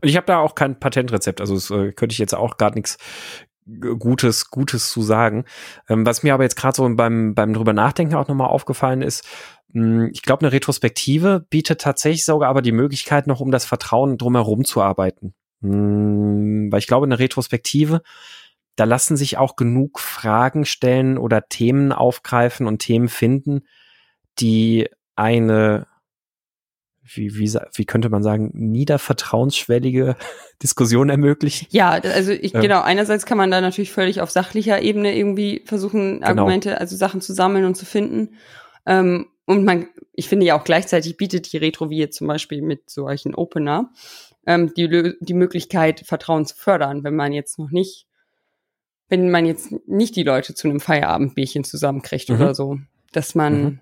[0.00, 2.74] Und ich habe da auch kein Patentrezept, also das, äh, könnte ich jetzt auch gar
[2.74, 2.98] nichts
[3.98, 5.44] Gutes, Gutes zu sagen.
[5.88, 9.26] Ähm, was mir aber jetzt gerade so beim, beim drüber nachdenken auch nochmal aufgefallen ist,
[9.72, 14.16] hm, ich glaube, eine Retrospektive bietet tatsächlich sogar aber die Möglichkeit, noch um das Vertrauen
[14.16, 15.34] drumherum zu arbeiten.
[15.62, 18.02] Hm, weil ich glaube, eine Retrospektive,
[18.76, 23.62] da lassen sich auch genug Fragen stellen oder Themen aufgreifen und Themen finden,
[24.38, 25.87] die eine,
[27.14, 30.16] wie, wie, wie könnte man sagen, niedervertrauensschwellige
[30.62, 31.66] Diskussion ermöglichen.
[31.70, 35.62] Ja, also ich, ähm, genau, einerseits kann man da natürlich völlig auf sachlicher Ebene irgendwie
[35.64, 36.26] versuchen, genau.
[36.26, 36.80] Argumente, genau.
[36.80, 38.36] also Sachen zu sammeln und zu finden.
[38.86, 42.60] Ähm, und man, ich finde ja auch gleichzeitig bietet die Retro wie jetzt zum Beispiel
[42.60, 43.90] mit solchen Opener
[44.46, 48.06] ähm, die, die Möglichkeit, Vertrauen zu fördern, wenn man jetzt noch nicht,
[49.08, 52.36] wenn man jetzt nicht die Leute zu einem Feierabendbierchen zusammenkriegt mhm.
[52.36, 52.78] oder so,
[53.12, 53.80] dass man mhm.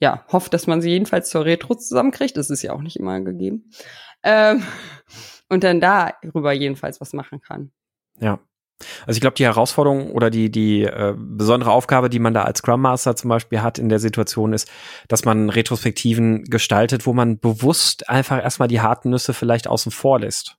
[0.00, 2.36] Ja hofft, dass man sie jedenfalls zur Retro zusammenkriegt.
[2.36, 3.70] Das ist ja auch nicht immer gegeben.
[4.22, 4.62] Ähm,
[5.48, 7.72] und dann darüber jedenfalls was machen kann.
[8.20, 8.40] Ja.
[9.06, 12.58] Also ich glaube, die Herausforderung oder die, die äh, besondere Aufgabe, die man da als
[12.58, 14.68] Scrum Master zum Beispiel hat in der Situation ist,
[15.08, 20.20] dass man Retrospektiven gestaltet, wo man bewusst einfach erstmal die harten Nüsse vielleicht außen vor
[20.20, 20.56] lässt.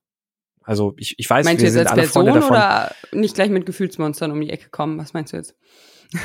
[0.63, 2.57] Also ich, ich weiß, meinst wir du jetzt sind als alle Person Freunde davon.
[2.57, 4.97] Oder nicht gleich mit Gefühlsmonstern um die Ecke kommen?
[4.97, 5.55] Was meinst du jetzt?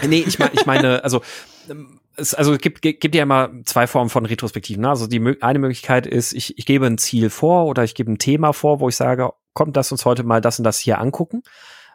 [0.07, 1.21] Nee, ich meine, ich meine, also
[2.17, 4.83] es, also es gibt, gibt ja immer zwei Formen von Retrospektiven.
[4.83, 4.89] Ne?
[4.89, 8.19] Also die eine Möglichkeit ist, ich, ich gebe ein Ziel vor oder ich gebe ein
[8.19, 11.43] Thema vor, wo ich sage, kommt, lass uns heute mal das und das hier angucken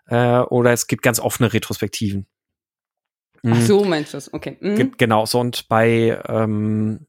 [0.07, 2.27] äh, oder es gibt ganz offene Retrospektiven.
[3.47, 3.89] Ach so, mhm.
[3.89, 4.33] meinst du das?
[4.33, 4.57] Okay.
[4.59, 4.93] Mhm.
[4.97, 7.05] Genau, so und bei ähm,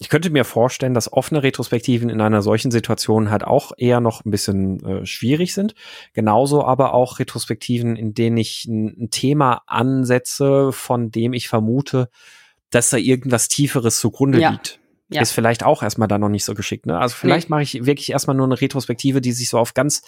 [0.00, 4.24] ich könnte mir vorstellen, dass offene Retrospektiven in einer solchen Situation halt auch eher noch
[4.24, 5.74] ein bisschen äh, schwierig sind.
[6.14, 12.08] Genauso aber auch Retrospektiven, in denen ich ein, ein Thema ansetze, von dem ich vermute,
[12.70, 14.50] dass da irgendwas Tieferes zugrunde ja.
[14.50, 15.22] liegt ja.
[15.22, 16.86] ist vielleicht auch erstmal da noch nicht so geschickt.
[16.86, 16.98] Ne?
[16.98, 17.54] Also vielleicht nee.
[17.54, 20.02] mache ich wirklich erstmal nur eine Retrospektive, die sich so auf ganz,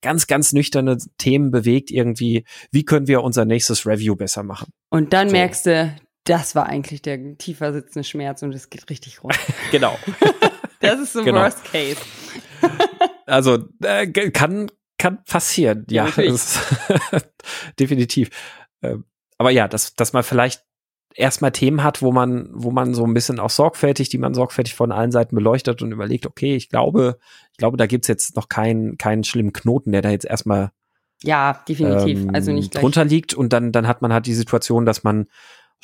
[0.00, 1.90] ganz, ganz nüchterne Themen bewegt.
[1.90, 4.68] Irgendwie, wie können wir unser nächstes Review besser machen?
[4.90, 5.32] Und dann so.
[5.32, 9.38] merkst du, das war eigentlich der tiefer sitzende Schmerz und es geht richtig rund.
[9.70, 9.98] genau.
[10.80, 11.42] das ist so genau.
[11.42, 12.00] Worst Case.
[13.26, 16.36] also äh, kann kann passieren, ja, ja
[17.78, 18.30] definitiv.
[18.82, 19.04] Ähm,
[19.38, 20.64] aber ja, dass dass man vielleicht
[21.14, 24.74] erstmal Themen hat, wo man, wo man so ein bisschen auch sorgfältig, die man sorgfältig
[24.74, 27.18] von allen Seiten beleuchtet und überlegt, okay, ich glaube,
[27.52, 30.72] ich glaube, da gibt's jetzt noch keinen, keinen schlimmen Knoten, der da jetzt erstmal
[31.22, 32.22] ja, definitiv.
[32.22, 32.82] Ähm, also nicht gleich.
[32.82, 35.26] drunter liegt und dann, dann hat man halt die Situation, dass man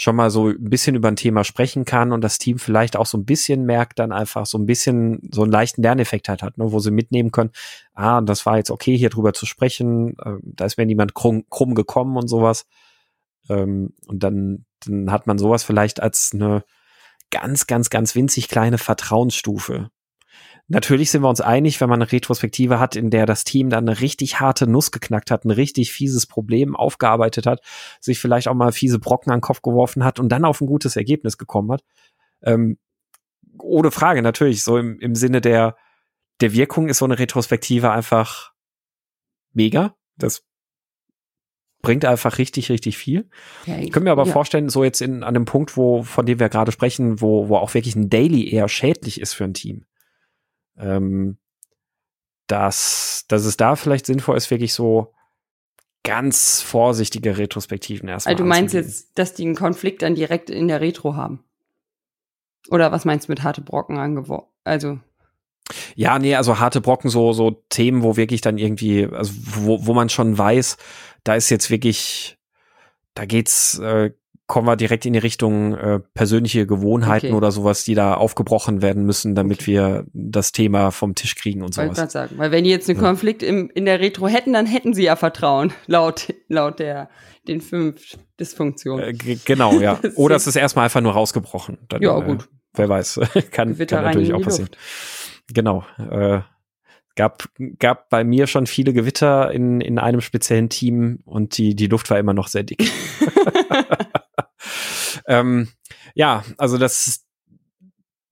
[0.00, 3.04] schon mal so ein bisschen über ein Thema sprechen kann und das Team vielleicht auch
[3.04, 6.56] so ein bisschen merkt, dann einfach so ein bisschen so einen leichten Lerneffekt halt hat,
[6.56, 7.50] ne, wo sie mitnehmen können,
[7.92, 11.44] ah, das war jetzt okay, hier drüber zu sprechen, äh, da ist mir niemand krumm,
[11.50, 12.64] krumm gekommen und sowas.
[13.50, 16.64] Ähm, und dann, dann hat man sowas vielleicht als eine
[17.30, 19.90] ganz, ganz, ganz winzig kleine Vertrauensstufe.
[20.72, 23.88] Natürlich sind wir uns einig, wenn man eine Retrospektive hat, in der das Team dann
[23.88, 27.60] eine richtig harte Nuss geknackt hat, ein richtig fieses Problem aufgearbeitet hat,
[28.00, 30.68] sich vielleicht auch mal fiese Brocken an den Kopf geworfen hat und dann auf ein
[30.68, 31.82] gutes Ergebnis gekommen hat.
[32.42, 32.78] Ähm,
[33.58, 35.76] ohne Frage, natürlich, so im, im Sinne der,
[36.40, 38.52] der Wirkung ist so eine Retrospektive einfach
[39.52, 39.96] mega.
[40.16, 40.44] Das
[41.82, 43.28] bringt einfach richtig, richtig viel.
[43.66, 44.32] Ja, ich könnte mir aber ja.
[44.32, 47.56] vorstellen, so jetzt in, an dem Punkt, wo, von dem wir gerade sprechen, wo, wo
[47.56, 49.84] auch wirklich ein Daily eher schädlich ist für ein Team,
[50.80, 51.38] ähm,
[52.46, 55.12] dass, dass es da vielleicht sinnvoll ist, wirklich so
[56.02, 58.34] ganz vorsichtige Retrospektiven erstmal.
[58.34, 61.44] Also du meinst jetzt, dass die einen Konflikt dann direkt in der Retro haben?
[62.70, 64.48] Oder was meinst du mit harte Brocken angeworfen?
[64.64, 64.98] Also
[65.94, 69.94] ja, nee, also harte Brocken, so, so Themen, wo wirklich dann irgendwie, also wo, wo
[69.94, 70.76] man schon weiß,
[71.24, 72.38] da ist jetzt wirklich,
[73.14, 74.10] da geht's, äh,
[74.50, 77.36] kommen wir direkt in die Richtung äh, persönliche Gewohnheiten okay.
[77.36, 79.66] oder sowas, die da aufgebrochen werden müssen, damit okay.
[79.70, 81.96] wir das Thema vom Tisch kriegen und sowas.
[81.96, 83.06] Wollte sagen, weil wenn die jetzt einen ja.
[83.06, 87.10] Konflikt im, in der Retro hätten, dann hätten sie ja Vertrauen, laut, laut der,
[87.46, 89.10] den fünf Dysfunktionen.
[89.10, 90.00] Äh, genau, ja.
[90.16, 91.78] oder es ist erstmal einfach nur rausgebrochen.
[91.88, 92.42] Dann, ja, gut.
[92.42, 93.20] Äh, wer weiß,
[93.52, 94.70] kann, kann natürlich auch passieren.
[94.70, 95.84] Luft genau.
[96.10, 96.40] Äh,
[97.14, 97.44] gab,
[97.78, 102.10] gab bei mir schon viele Gewitter in, in einem speziellen Team und die, die Luft
[102.10, 102.90] war immer noch sehr dick.
[105.26, 105.68] Ähm,
[106.14, 107.24] ja, also das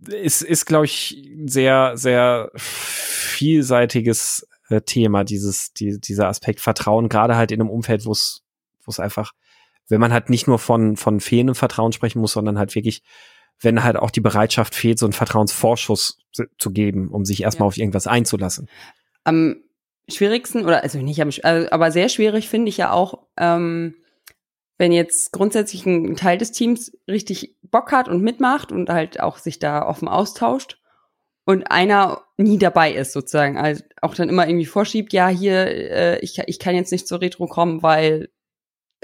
[0.06, 7.36] ist, ist glaube ich, sehr, sehr vielseitiges äh, Thema, dieses, die, dieser Aspekt Vertrauen, gerade
[7.36, 8.42] halt in einem Umfeld, wo es,
[8.84, 9.32] wo es einfach,
[9.88, 13.02] wenn man halt nicht nur von, von fehlendem Vertrauen sprechen muss, sondern halt wirklich
[13.60, 16.18] wenn halt auch die Bereitschaft fehlt, so einen Vertrauensvorschuss
[16.58, 17.68] zu geben, um sich erstmal ja.
[17.68, 18.68] auf irgendwas einzulassen.
[19.24, 19.56] Am
[20.08, 23.94] schwierigsten, oder also nicht am, also, aber sehr schwierig finde ich ja auch, ähm,
[24.78, 29.38] wenn jetzt grundsätzlich ein Teil des Teams richtig Bock hat und mitmacht und halt auch
[29.38, 30.80] sich da offen austauscht
[31.44, 36.20] und einer nie dabei ist sozusagen, also auch dann immer irgendwie vorschiebt, ja hier, äh,
[36.20, 38.28] ich, ich kann jetzt nicht zur Retro kommen, weil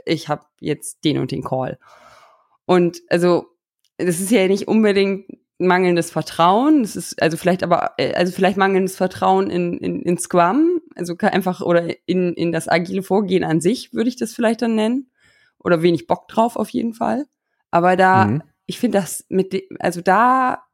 [0.05, 1.79] ich habe jetzt den und den Call.
[2.67, 3.47] Und also
[3.99, 5.27] das ist ja nicht unbedingt
[5.59, 10.19] mangelndes Vertrauen, das ist also vielleicht aber äh, also vielleicht mangelndes Vertrauen in, in, in
[10.19, 14.63] Scrum, also einfach oder in, in das agile Vorgehen an sich würde ich das vielleicht
[14.63, 15.11] dann nennen
[15.65, 17.27] oder wenig Bock drauf auf jeden Fall,
[17.71, 18.43] aber da mhm.
[18.67, 20.65] ich finde das mit also da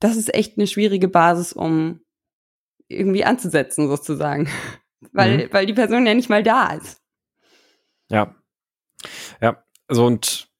[0.00, 2.00] das ist echt eine schwierige Basis, um
[2.88, 4.48] irgendwie anzusetzen sozusagen,
[5.12, 5.52] weil mhm.
[5.52, 7.00] weil die Person ja nicht mal da ist.
[8.10, 8.34] Ja.
[9.40, 10.50] Ja, also und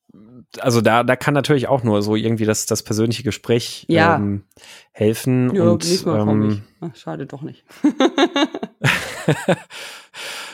[0.59, 4.17] also da, da kann natürlich auch nur so irgendwie das, das persönliche Gespräch ja.
[4.17, 4.45] ähm,
[4.93, 5.55] helfen.
[5.55, 7.65] Ja, und, ähm, Ach, schade doch nicht.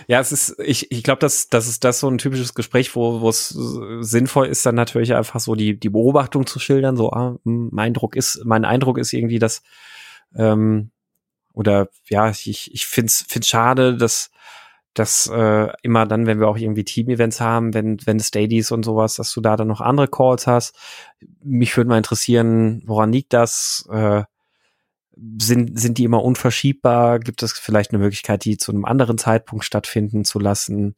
[0.06, 3.20] ja, es ist, ich, ich glaube, dass das ist das so ein typisches Gespräch, wo
[3.20, 6.96] wo es sinnvoll ist, dann natürlich einfach so die, die Beobachtung zu schildern.
[6.96, 9.62] So, ah, hm, mein Eindruck ist, mein Eindruck ist irgendwie, dass
[10.36, 10.90] ähm,
[11.52, 14.30] oder ja, ich, ich finde es find's schade, dass
[14.94, 18.82] dass äh, immer dann, wenn wir auch irgendwie Team-Events haben, wenn, wenn es Dailies und
[18.82, 20.74] sowas, dass du da dann noch andere Calls hast.
[21.42, 23.86] Mich würde mal interessieren, woran liegt das?
[23.92, 24.22] Äh,
[25.16, 27.20] sind, sind die immer unverschiebbar?
[27.20, 30.94] Gibt es vielleicht eine Möglichkeit, die zu einem anderen Zeitpunkt stattfinden zu lassen?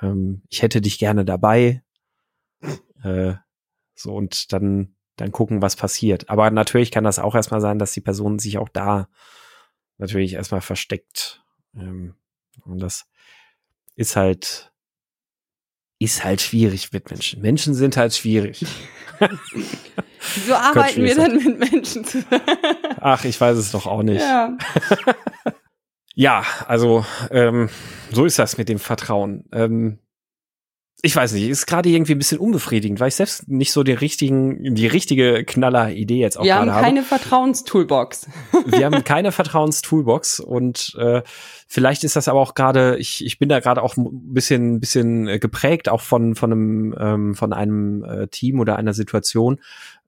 [0.00, 1.82] Ähm, ich hätte dich gerne dabei.
[3.02, 3.34] Äh,
[3.94, 6.30] so und dann, dann gucken, was passiert.
[6.30, 9.08] Aber natürlich kann das auch erstmal sein, dass die Person sich auch da
[9.98, 11.44] natürlich erstmal versteckt.
[11.74, 12.14] Ähm,
[12.64, 13.06] und das
[13.94, 14.72] ist halt,
[16.00, 17.42] ist halt schwierig mit Menschen.
[17.42, 18.64] Menschen sind halt schwierig.
[20.34, 22.42] Wieso arbeiten wir dann mit Menschen zusammen?
[23.00, 24.22] Ach, ich weiß es doch auch nicht.
[24.22, 24.56] Ja,
[26.14, 27.68] ja also ähm,
[28.10, 29.44] so ist das mit dem Vertrauen.
[29.52, 29.98] Ähm,
[31.02, 33.92] ich weiß nicht, ist gerade irgendwie ein bisschen unbefriedigend, weil ich selbst nicht so die
[33.92, 36.66] richtigen, die richtige Knaller-Idee jetzt auch gerade habe.
[36.68, 38.26] Wir haben keine Vertrauenstoolbox.
[38.66, 41.22] Wir haben keine Vertrauenstoolbox und äh,
[41.66, 45.40] vielleicht ist das aber auch gerade, ich, ich bin da gerade auch ein bisschen, bisschen
[45.40, 49.60] geprägt, auch von, von einem, ähm, von einem äh, Team oder einer Situation.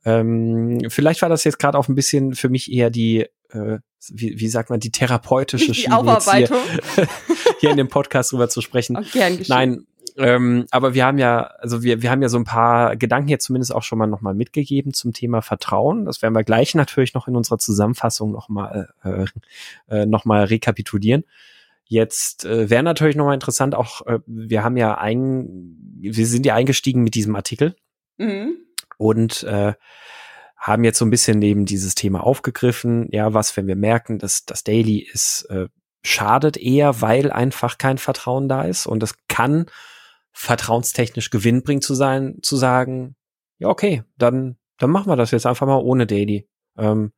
[0.05, 3.79] Ähm, vielleicht war das jetzt gerade auch ein bisschen für mich eher die äh,
[4.09, 6.59] wie, wie sagt man, die therapeutische die Schiene Aufarbeitung.
[6.95, 7.09] Hier,
[7.61, 8.97] hier in dem Podcast drüber zu sprechen.
[9.13, 12.97] Okay, Nein, ähm, aber wir haben ja, also wir, wir haben ja so ein paar
[12.97, 16.05] Gedanken jetzt zumindest auch schon mal nochmal mitgegeben zum Thema Vertrauen.
[16.05, 19.25] Das werden wir gleich natürlich noch in unserer Zusammenfassung nochmal äh,
[19.89, 21.25] äh, noch rekapitulieren.
[21.85, 26.55] Jetzt äh, wäre natürlich nochmal interessant, auch äh, wir haben ja ein, wir sind ja
[26.55, 27.77] eingestiegen mit diesem Artikel
[28.17, 28.57] mhm.
[28.99, 29.75] und äh,
[30.57, 33.09] haben jetzt so ein bisschen neben dieses Thema aufgegriffen.
[33.11, 35.69] Ja, was, wenn wir merken, dass das Daily ist, äh,
[36.05, 39.67] schadet eher, weil einfach kein Vertrauen da ist und es kann
[40.33, 43.17] vertrauenstechnisch gewinnbringend zu sein, zu sagen,
[43.59, 46.49] ja, okay, dann, dann machen wir das jetzt einfach mal ohne Daily.
[46.77, 47.13] Ähm,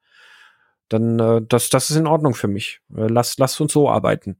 [0.89, 2.81] dann, äh, das, das ist in Ordnung für mich.
[2.95, 4.39] Äh, lass, lass uns so arbeiten.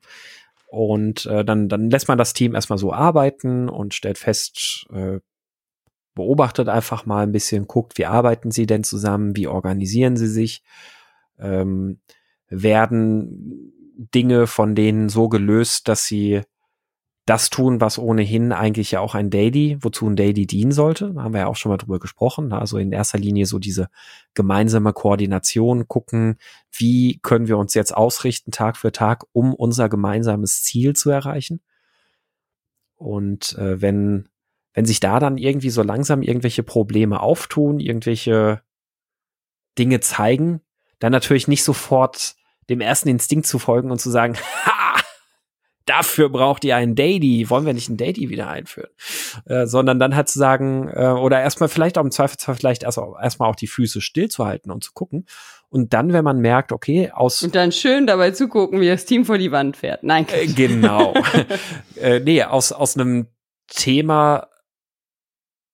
[0.69, 5.21] Und äh, dann, dann lässt man das Team erstmal so arbeiten und stellt fest, äh,
[6.15, 10.63] beobachtet einfach mal ein bisschen, guckt, wie arbeiten sie denn zusammen, wie organisieren sie sich,
[11.39, 12.01] ähm,
[12.49, 16.43] werden Dinge von denen so gelöst, dass sie
[17.27, 21.13] das tun, was ohnehin eigentlich ja auch ein Daily, wozu ein Daily dienen sollte.
[21.15, 22.53] Da haben wir ja auch schon mal drüber gesprochen.
[22.53, 23.89] Also in erster Linie so diese
[24.35, 26.37] gemeinsame Koordination gucken,
[26.71, 31.61] wie können wir uns jetzt ausrichten Tag für Tag, um unser gemeinsames Ziel zu erreichen.
[32.97, 34.29] Und äh, wenn,
[34.75, 38.61] wenn sich da dann irgendwie so langsam irgendwelche Probleme auftun, irgendwelche
[39.79, 40.61] Dinge zeigen,
[40.99, 42.37] dann natürlich nicht sofort
[42.69, 44.84] dem ersten Instinkt zu folgen und zu sagen, ha,
[45.87, 48.91] dafür braucht ihr ein Daily, wollen wir nicht ein Daily wieder einführen,
[49.47, 52.99] äh, sondern dann halt zu sagen, äh, oder erstmal vielleicht auch im Zweifelsfall vielleicht erst,
[52.99, 55.27] erstmal auch die Füße stillzuhalten und zu gucken.
[55.69, 57.43] Und dann, wenn man merkt, okay, aus.
[57.43, 60.05] Und dann schön dabei zugucken, wie das Team vor die Wand fährt.
[60.05, 60.27] Nein.
[60.33, 61.15] Äh, genau.
[61.97, 63.27] äh, nee, aus, aus einem
[63.67, 64.49] Thema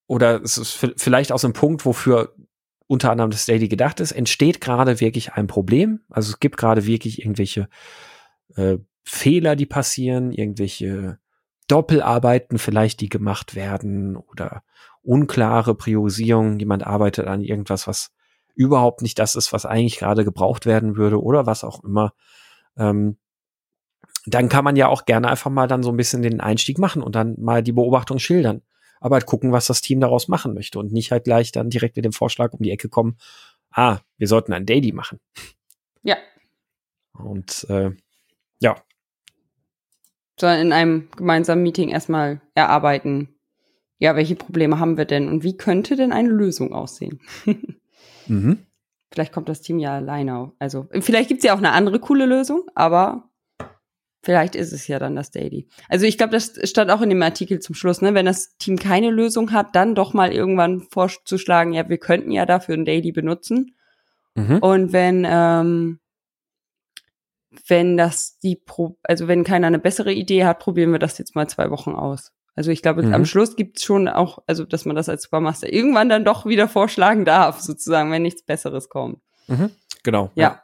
[0.06, 2.34] oder es ist vielleicht aus einem Punkt, wofür
[2.88, 6.00] unter anderem das Daily gedacht ist, entsteht gerade wirklich ein Problem.
[6.08, 7.68] Also es gibt gerade wirklich irgendwelche
[8.56, 8.78] äh,
[9.12, 11.18] Fehler, die passieren, irgendwelche
[11.66, 14.62] Doppelarbeiten vielleicht, die gemacht werden oder
[15.02, 16.60] unklare Priorisierung.
[16.60, 18.12] Jemand arbeitet an irgendwas, was
[18.54, 22.14] überhaupt nicht das ist, was eigentlich gerade gebraucht werden würde oder was auch immer.
[22.76, 23.18] Ähm,
[24.26, 27.02] dann kann man ja auch gerne einfach mal dann so ein bisschen den Einstieg machen
[27.02, 28.62] und dann mal die Beobachtung schildern.
[29.00, 31.96] Aber halt gucken, was das Team daraus machen möchte und nicht halt gleich dann direkt
[31.96, 33.18] mit dem Vorschlag um die Ecke kommen,
[33.72, 35.18] ah, wir sollten ein Daily machen.
[36.04, 36.16] Ja.
[37.12, 37.90] Und äh,
[38.60, 38.76] ja,
[40.40, 43.28] sondern in einem gemeinsamen Meeting erstmal erarbeiten,
[43.98, 47.20] ja, welche Probleme haben wir denn und wie könnte denn eine Lösung aussehen?
[48.26, 48.58] mhm.
[49.12, 50.52] Vielleicht kommt das Team ja alleine.
[50.58, 53.28] Also, vielleicht gibt es ja auch eine andere coole Lösung, aber
[54.22, 55.66] vielleicht ist es ja dann das Daily.
[55.88, 58.14] Also ich glaube, das stand auch in dem Artikel zum Schluss, ne?
[58.14, 62.46] Wenn das Team keine Lösung hat, dann doch mal irgendwann vorzuschlagen, ja, wir könnten ja
[62.46, 63.74] dafür ein Daily benutzen.
[64.34, 64.58] Mhm.
[64.58, 65.98] Und wenn ähm,
[67.66, 71.34] wenn das die Pro also wenn keiner eine bessere Idee hat, probieren wir das jetzt
[71.34, 72.32] mal zwei Wochen aus.
[72.54, 73.14] Also ich glaube, mhm.
[73.14, 76.46] am Schluss gibt's schon auch, also dass man das als Scrum Master irgendwann dann doch
[76.46, 79.20] wieder vorschlagen darf, sozusagen, wenn nichts Besseres kommt.
[79.46, 79.70] Mhm.
[80.02, 80.30] Genau.
[80.34, 80.42] Ja.
[80.42, 80.62] ja.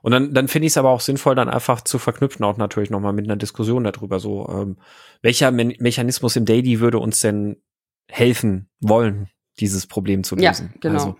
[0.00, 2.90] Und dann, dann finde ich es aber auch sinnvoll, dann einfach zu verknüpfen, auch natürlich
[2.90, 4.78] nochmal mit einer Diskussion darüber, so, ähm,
[5.22, 7.60] welcher Me Mechanismus im Daily würde uns denn
[8.08, 10.70] helfen wollen, dieses Problem zu lösen?
[10.74, 10.94] Ja, genau.
[10.94, 11.16] Also,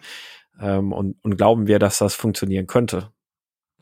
[0.60, 3.10] ähm, und, und glauben wir, dass das funktionieren könnte?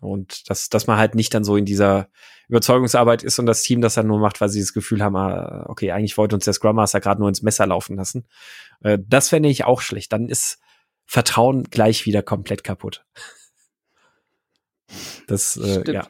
[0.01, 2.09] Und dass, dass man halt nicht dann so in dieser
[2.49, 5.65] Überzeugungsarbeit ist und das Team das dann nur macht, weil sie das Gefühl haben, ah,
[5.69, 8.27] okay, eigentlich wollte uns der Scrum Master gerade nur ins Messer laufen lassen.
[8.83, 10.13] Äh, das fände ich auch schlecht.
[10.13, 10.59] Dann ist
[11.07, 13.05] Vertrauen gleich wieder komplett kaputt.
[15.27, 16.07] Das, äh, ja.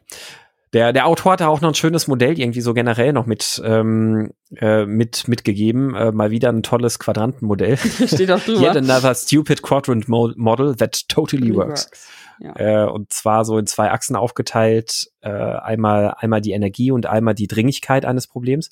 [0.72, 4.32] Der, der Autor hatte auch noch ein schönes Modell irgendwie so generell noch mit, ähm,
[4.57, 5.95] äh, mit mitgegeben.
[5.95, 7.76] Äh, mal wieder ein tolles Quadrantenmodell.
[8.07, 8.61] Steht auch drüber.
[8.61, 11.87] Yet another stupid quadrant model that totally works.
[11.87, 12.09] works.
[12.39, 12.55] Ja.
[12.57, 15.11] Äh, und zwar so in zwei Achsen aufgeteilt.
[15.20, 18.70] Äh, einmal, einmal die Energie und einmal die Dringlichkeit eines Problems.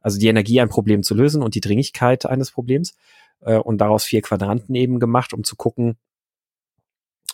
[0.00, 2.94] Also die Energie, ein Problem zu lösen und die Dringlichkeit eines Problems.
[3.40, 5.96] Äh, und daraus vier Quadranten eben gemacht, um zu gucken,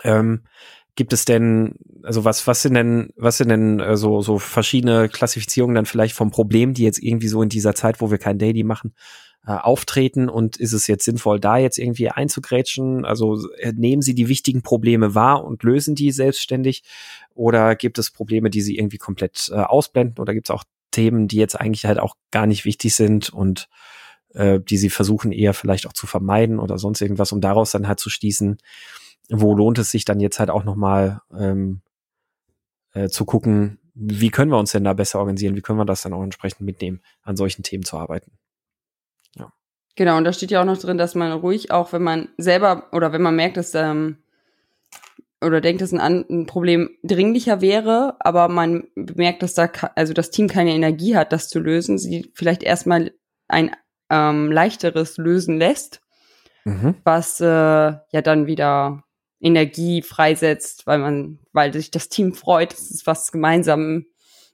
[0.04, 0.44] ähm,
[0.94, 5.08] gibt es denn, also was, was sind denn, was sind denn äh, so, so verschiedene
[5.08, 8.38] Klassifizierungen dann vielleicht vom Problem, die jetzt irgendwie so in dieser Zeit, wo wir kein
[8.38, 8.94] Daily machen,
[9.46, 13.04] äh, auftreten und ist es jetzt sinnvoll, da jetzt irgendwie einzugrätschen?
[13.04, 16.82] Also äh, nehmen Sie die wichtigen Probleme wahr und lösen die selbstständig
[17.34, 21.28] oder gibt es Probleme, die Sie irgendwie komplett äh, ausblenden oder gibt es auch Themen,
[21.28, 23.68] die jetzt eigentlich halt auch gar nicht wichtig sind und
[24.34, 27.88] äh, die Sie versuchen eher vielleicht auch zu vermeiden oder sonst irgendwas, um daraus dann
[27.88, 28.58] halt zu schließen,
[29.30, 31.82] wo lohnt es sich dann jetzt halt auch nochmal ähm,
[32.92, 36.02] äh, zu gucken, wie können wir uns denn da besser organisieren, wie können wir das
[36.02, 38.32] dann auch entsprechend mitnehmen, an solchen Themen zu arbeiten.
[39.98, 42.86] Genau, und da steht ja auch noch drin, dass man ruhig auch, wenn man selber
[42.92, 44.18] oder wenn man merkt, dass ähm,
[45.42, 50.30] oder denkt, dass ein, ein Problem dringlicher wäre, aber man bemerkt, dass da also das
[50.30, 53.10] Team keine Energie hat, das zu lösen, sie vielleicht erstmal
[53.48, 53.72] ein
[54.08, 56.00] ähm, leichteres lösen lässt,
[56.64, 56.94] mhm.
[57.02, 59.02] was äh, ja dann wieder
[59.40, 64.06] Energie freisetzt, weil man, weil sich das Team freut, dass es was gemeinsam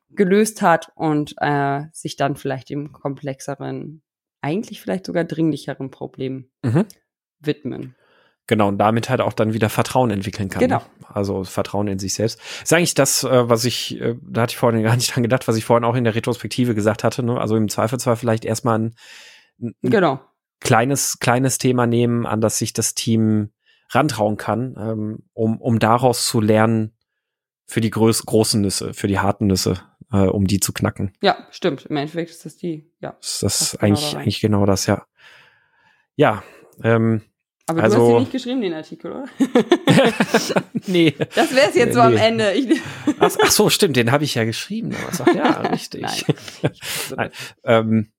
[0.09, 4.01] gelöst hat und äh, sich dann vielleicht dem komplexeren
[4.45, 6.85] eigentlich vielleicht sogar dringlicheren Problemen mhm.
[7.41, 7.97] widmen.
[8.47, 10.61] Genau, und damit halt auch dann wieder Vertrauen entwickeln kann.
[10.61, 10.79] Genau.
[10.79, 10.85] Ne?
[11.09, 12.39] Also Vertrauen in sich selbst.
[12.63, 15.49] ist eigentlich das, äh, was ich, äh, da hatte ich vorhin gar nicht dran gedacht,
[15.49, 17.23] was ich vorhin auch in der Retrospektive gesagt hatte.
[17.23, 17.41] Ne?
[17.41, 18.95] Also im Zweifelsfall vielleicht erstmal ein,
[19.61, 20.21] ein genau.
[20.61, 23.51] kleines, kleines Thema nehmen, an das sich das Team
[23.91, 26.93] rantrauen kann, ähm, um, um daraus zu lernen
[27.67, 29.81] für die groß, großen Nüsse, für die harten Nüsse,
[30.15, 31.13] äh, um die zu knacken.
[31.23, 31.87] Ja, stimmt.
[31.87, 33.17] Im Endeffekt ist das die, ja.
[33.21, 35.07] Das ist das eigentlich, genau eigentlich genau das, ja.
[36.15, 36.45] Ja,
[36.83, 37.23] ähm,
[37.67, 39.25] Aber also, du hast den nicht geschrieben, den Artikel, oder?
[40.87, 41.15] nee.
[41.35, 41.93] Das wäre es jetzt nee.
[41.95, 42.53] so am Ende.
[42.53, 42.81] Ich,
[43.19, 44.95] ach, ach, so, stimmt, den habe ich ja geschrieben.
[45.11, 46.03] Sag, ja, richtig.
[46.03, 46.73] Nein.
[47.17, 47.31] Nein.
[47.65, 48.13] Ähm,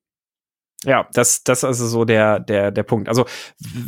[0.86, 3.10] ja, das, das ist also so der, der, der Punkt.
[3.10, 3.26] Also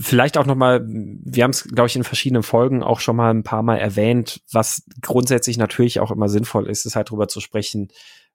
[0.01, 3.33] vielleicht auch noch mal, wir haben es, glaube ich, in verschiedenen Folgen auch schon mal
[3.33, 7.39] ein paar Mal erwähnt, was grundsätzlich natürlich auch immer sinnvoll ist, ist halt drüber zu
[7.39, 7.89] sprechen,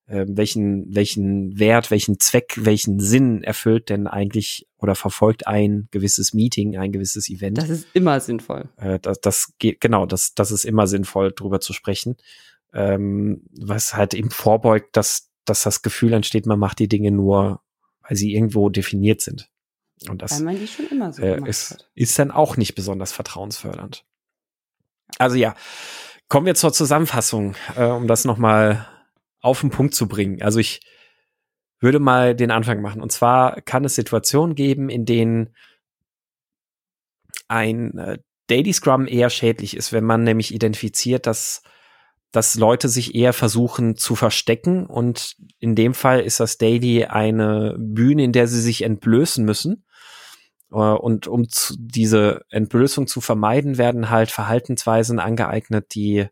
[0.06, 6.34] äh, welchen, welchen Wert, welchen Zweck, welchen Sinn erfüllt denn eigentlich oder verfolgt ein gewisses
[6.34, 7.58] Meeting, ein gewisses Event.
[7.58, 8.68] Das ist immer sinnvoll.
[8.76, 12.16] Äh, das, das geht, genau, das, das ist immer sinnvoll, drüber zu sprechen.
[12.74, 17.60] Ähm, was halt eben vorbeugt, dass, dass das Gefühl entsteht, man macht die Dinge nur,
[18.06, 19.50] weil sie irgendwo definiert sind.
[20.08, 23.12] Und das weil man die schon immer so äh, ist, ist dann auch nicht besonders
[23.12, 24.04] vertrauensfördernd.
[25.18, 25.54] Also ja,
[26.28, 28.88] kommen wir zur Zusammenfassung, äh, um das nochmal
[29.40, 30.42] auf den Punkt zu bringen.
[30.42, 30.80] Also ich
[31.80, 33.02] würde mal den Anfang machen.
[33.02, 35.54] Und zwar kann es Situationen geben, in denen
[37.48, 41.62] ein äh, Daily Scrum eher schädlich ist, wenn man nämlich identifiziert, dass,
[42.32, 44.86] dass Leute sich eher versuchen zu verstecken.
[44.86, 49.84] Und in dem Fall ist das Daily eine Bühne, in der sie sich entblößen müssen.
[50.72, 56.26] Äh, und um zu, diese Entblößung zu vermeiden, werden halt Verhaltensweisen angeeignet, die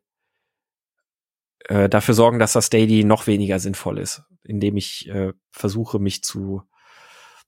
[1.67, 6.25] äh, dafür sorgen, dass das Daily noch weniger sinnvoll ist, indem ich äh, versuche, mich
[6.25, 6.63] zu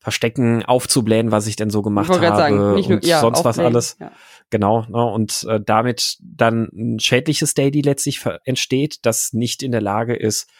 [0.03, 3.61] verstecken, aufzublähen, was ich denn so gemacht habe sagen, nicht nur, und ja, sonst was
[3.61, 3.97] alles.
[4.01, 4.11] Ja.
[4.51, 9.81] Genau, ne, und äh, damit dann ein schädliches Daily letztlich entsteht, das nicht in der
[9.81, 10.51] Lage ist,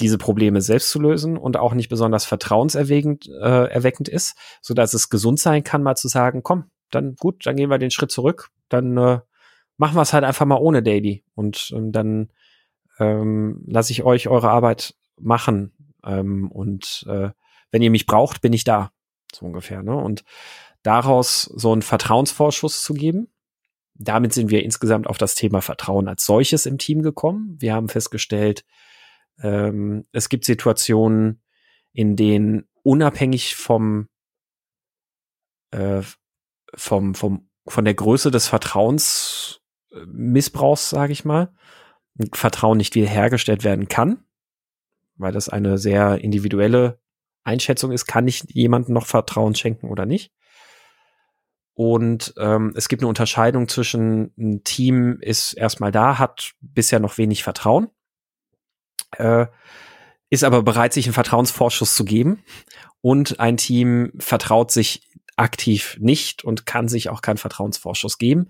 [0.00, 4.92] diese Probleme selbst zu lösen und auch nicht besonders vertrauenserweckend äh, erweckend ist, so dass
[4.92, 8.10] es gesund sein kann, mal zu sagen, komm, dann gut, dann gehen wir den Schritt
[8.10, 9.20] zurück, dann äh,
[9.78, 12.28] machen wir es halt einfach mal ohne Daily und ähm, dann
[12.98, 15.72] ähm, lasse ich euch eure Arbeit machen.
[16.04, 17.30] Ähm, und äh,
[17.74, 18.92] wenn ihr mich braucht, bin ich da.
[19.34, 19.82] So ungefähr.
[19.82, 19.96] Ne?
[19.96, 20.22] Und
[20.84, 23.26] daraus so einen Vertrauensvorschuss zu geben.
[23.94, 27.56] Damit sind wir insgesamt auf das Thema Vertrauen als solches im Team gekommen.
[27.58, 28.64] Wir haben festgestellt,
[29.42, 31.42] ähm, es gibt Situationen,
[31.92, 34.08] in denen unabhängig vom,
[35.72, 36.02] äh,
[36.76, 41.52] vom, vom, von der Größe des Vertrauensmissbrauchs, sage ich mal,
[42.34, 44.24] Vertrauen nicht wiederhergestellt werden kann,
[45.16, 47.00] weil das eine sehr individuelle
[47.44, 50.32] Einschätzung ist, kann ich jemandem noch Vertrauen schenken oder nicht.
[51.74, 57.18] Und ähm, es gibt eine Unterscheidung zwischen ein Team ist erstmal da, hat bisher noch
[57.18, 57.88] wenig Vertrauen,
[59.18, 59.46] äh,
[60.30, 62.42] ist aber bereit, sich einen Vertrauensvorschuss zu geben.
[63.00, 68.48] Und ein Team vertraut sich aktiv nicht und kann sich auch keinen Vertrauensvorschuss geben.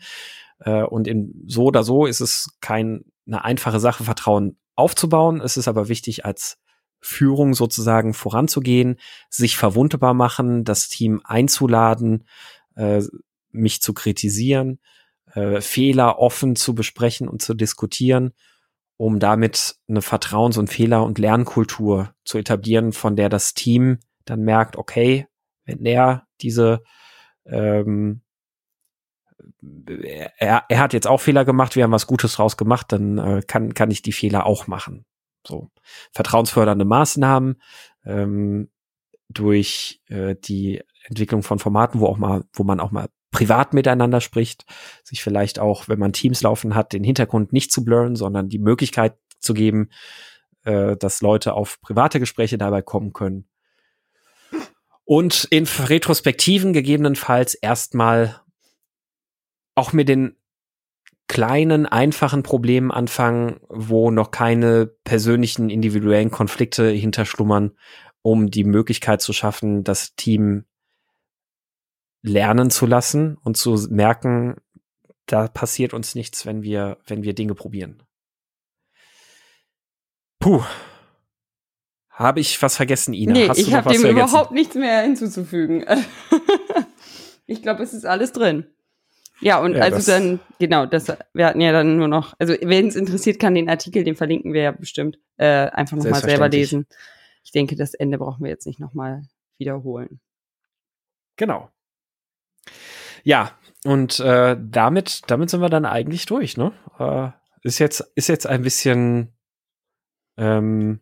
[0.58, 5.40] Äh, und in so oder so ist es kein eine einfache Sache, Vertrauen aufzubauen.
[5.40, 6.58] Es ist aber wichtig, als
[7.04, 8.96] Führung sozusagen voranzugehen,
[9.28, 12.26] sich verwundbar machen, das Team einzuladen,
[12.76, 13.02] äh,
[13.50, 14.80] mich zu kritisieren,
[15.34, 18.32] äh, Fehler offen zu besprechen und zu diskutieren,
[18.96, 24.40] um damit eine Vertrauens- und Fehler- und Lernkultur zu etablieren, von der das Team dann
[24.40, 25.26] merkt, okay,
[25.66, 26.82] wenn er diese
[27.44, 28.22] ähm,
[30.38, 33.42] er, er hat jetzt auch Fehler gemacht, wir haben was Gutes draus gemacht, dann äh,
[33.46, 35.04] kann, kann ich die Fehler auch machen.
[35.46, 35.70] So
[36.12, 37.60] vertrauensfördernde Maßnahmen
[38.04, 38.70] ähm,
[39.28, 44.20] durch äh, die Entwicklung von Formaten, wo auch mal, wo man auch mal privat miteinander
[44.20, 44.64] spricht,
[45.02, 48.60] sich vielleicht auch, wenn man Teams laufen hat, den Hintergrund nicht zu blurren, sondern die
[48.60, 49.90] Möglichkeit zu geben,
[50.64, 53.48] äh, dass Leute auf private Gespräche dabei kommen können.
[55.04, 58.40] Und in Retrospektiven gegebenenfalls erstmal
[59.74, 60.36] auch mit den
[61.28, 67.72] kleinen, einfachen Problemen anfangen, wo noch keine persönlichen, individuellen Konflikte hinterschlummern,
[68.22, 70.64] um die Möglichkeit zu schaffen, das Team
[72.22, 74.56] lernen zu lassen und zu merken,
[75.26, 78.02] da passiert uns nichts, wenn wir, wenn wir Dinge probieren.
[80.38, 80.62] Puh.
[82.10, 83.32] Habe ich was vergessen, Ina?
[83.32, 85.84] Nee, Hast ich habe dem überhaupt nichts mehr hinzuzufügen.
[87.46, 88.66] ich glaube, es ist alles drin.
[89.44, 92.88] Ja, und ja, also dann, genau, das, wir hatten ja dann nur noch, also wen
[92.88, 96.86] es interessiert, kann den Artikel, den verlinken wir ja bestimmt, äh, einfach nochmal selber lesen.
[97.44, 99.22] Ich denke, das Ende brauchen wir jetzt nicht nochmal
[99.58, 100.18] wiederholen.
[101.36, 101.68] Genau.
[103.22, 103.50] Ja,
[103.84, 106.72] und äh, damit, damit sind wir dann eigentlich durch, ne?
[106.98, 107.28] Äh,
[107.68, 109.36] ist jetzt, ist jetzt ein bisschen,
[110.38, 111.00] ähm,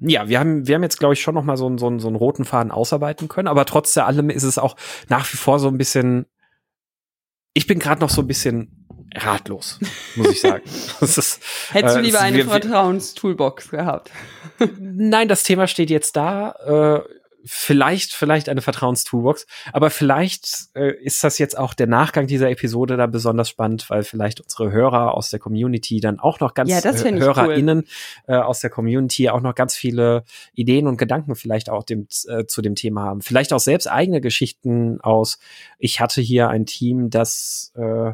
[0.00, 1.98] ja, wir haben, wir haben jetzt, glaube ich, schon noch mal so, einen, so, einen,
[1.98, 4.76] so einen roten Faden ausarbeiten können, aber trotz allem ist es auch
[5.08, 6.26] nach wie vor so ein bisschen
[7.54, 9.78] ich bin gerade noch so ein bisschen ratlos,
[10.16, 10.64] muss ich sagen.
[11.00, 11.40] ist,
[11.70, 14.10] Hättest du äh, lieber eine Vertrauenstoolbox gehabt?
[14.78, 17.04] Nein, das Thema steht jetzt da.
[17.06, 17.08] Äh,
[17.44, 22.96] vielleicht, vielleicht eine Vertrauenstoolbox, aber vielleicht äh, ist das jetzt auch der Nachgang dieser Episode
[22.96, 26.78] da besonders spannend, weil vielleicht unsere Hörer aus der Community dann auch noch ganz ja,
[26.78, 28.34] äh, HörerInnen cool.
[28.34, 30.24] äh, aus der Community auch noch ganz viele
[30.54, 33.20] Ideen und Gedanken vielleicht auch dem, äh, zu dem Thema haben.
[33.20, 35.38] Vielleicht auch selbst eigene Geschichten aus,
[35.78, 38.12] ich hatte hier ein Team, das äh,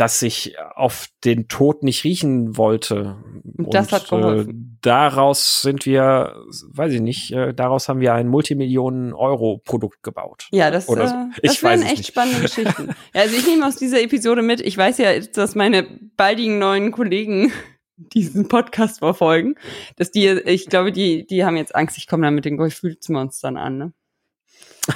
[0.00, 3.18] dass ich auf den Tod nicht riechen wollte.
[3.58, 4.50] Und das hat geholfen.
[4.50, 6.42] Äh, daraus sind wir,
[6.72, 10.48] weiß ich nicht, äh, daraus haben wir ein Multimillionen-Euro-Produkt gebaut.
[10.52, 11.14] Ja, das, Oder so.
[11.14, 12.06] äh, das wären echt nicht.
[12.06, 12.94] spannende Geschichten.
[13.12, 15.82] Ja, also ich nehme aus dieser Episode mit, ich weiß ja, dass meine
[16.16, 17.52] baldigen neuen Kollegen
[17.98, 19.56] diesen Podcast verfolgen,
[19.96, 23.58] dass die, ich glaube, die, die haben jetzt Angst, ich komme dann mit den Gefühlsmonstern
[23.58, 23.92] an, ne?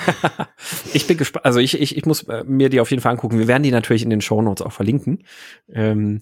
[0.93, 3.39] ich bin gespannt, also ich, ich, ich muss äh, mir die auf jeden Fall angucken.
[3.39, 5.25] Wir werden die natürlich in den Shownotes auch verlinken.
[5.69, 6.21] Ähm,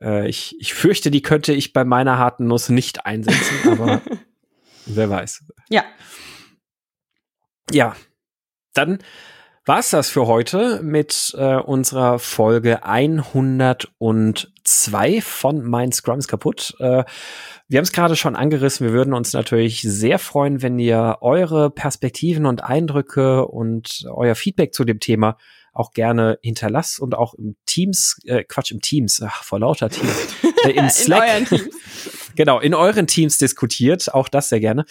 [0.00, 4.02] äh, ich, ich fürchte, die könnte ich bei meiner harten Nuss nicht einsetzen, aber
[4.86, 5.44] wer weiß.
[5.70, 5.84] Ja.
[7.70, 7.96] Ja.
[8.74, 8.98] Dann
[9.66, 16.74] war's das für heute mit äh, unserer Folge 102 von Mein Scrum ist kaputt.
[16.80, 17.04] Äh,
[17.68, 18.86] wir haben es gerade schon angerissen.
[18.86, 24.74] Wir würden uns natürlich sehr freuen, wenn ihr eure Perspektiven und Eindrücke und euer Feedback
[24.74, 25.38] zu dem Thema
[25.72, 30.28] auch gerne hinterlasst und auch im Teams, äh, Quatsch, im Teams, ach, vor lauter Teams,
[30.64, 31.50] äh, im Slack.
[31.50, 31.70] in
[32.36, 34.84] genau, in euren Teams diskutiert, auch das sehr gerne.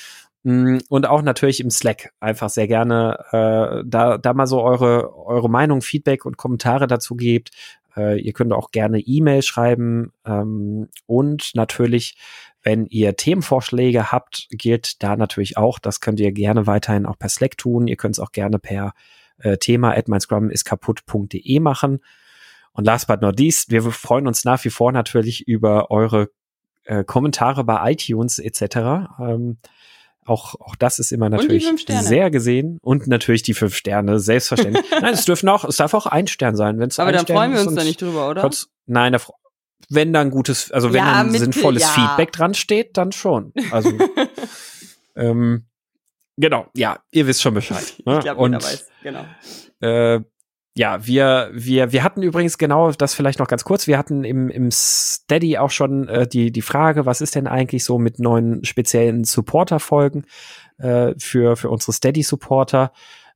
[0.44, 5.16] Mm, und auch natürlich im Slack einfach sehr gerne äh, da, da mal so eure,
[5.18, 7.52] eure Meinung, Feedback und Kommentare dazu gebt.
[7.96, 12.18] Äh, ihr könnt auch gerne E-Mail schreiben ähm, und natürlich,
[12.62, 17.30] wenn ihr Themenvorschläge habt, gilt da natürlich auch, das könnt ihr gerne weiterhin auch per
[17.30, 17.88] Slack tun.
[17.88, 18.94] Ihr könnt es auch gerne per
[19.38, 20.06] äh, Thema at
[20.66, 22.00] kaputt.de machen.
[22.72, 26.32] Und last but not least, wir freuen uns nach wie vor natürlich über eure
[26.86, 29.10] äh, Kommentare bei iTunes etc.
[29.20, 29.58] Ähm,
[30.26, 32.78] auch, auch das ist immer natürlich sehr gesehen.
[32.82, 34.86] Und natürlich die fünf Sterne, selbstverständlich.
[35.02, 36.80] Nein, es dürfen auch, es darf auch ein Stern sein.
[36.80, 38.42] Wenn's Aber da freuen wir uns da nicht drüber, oder?
[38.42, 39.20] Kurz, nein, da,
[39.90, 41.88] wenn da ein gutes, also wenn ja, ein sinnvolles ja.
[41.90, 43.54] Feedback dran steht, dann schon.
[43.72, 43.92] Also,
[45.16, 45.66] ähm,
[46.38, 47.94] genau, ja, ihr wisst schon Bescheid.
[48.06, 48.18] Ne?
[48.18, 49.26] Ich glaube, jeder weiß, genau.
[49.82, 50.22] Äh,
[50.76, 53.86] ja, wir, wir, wir hatten übrigens genau das vielleicht noch ganz kurz.
[53.86, 57.84] Wir hatten im, im Steady auch schon äh, die, die Frage, was ist denn eigentlich
[57.84, 60.26] so mit neuen speziellen Supporter-Folgen
[60.80, 62.92] äh, für, für unsere Steady-Supporter?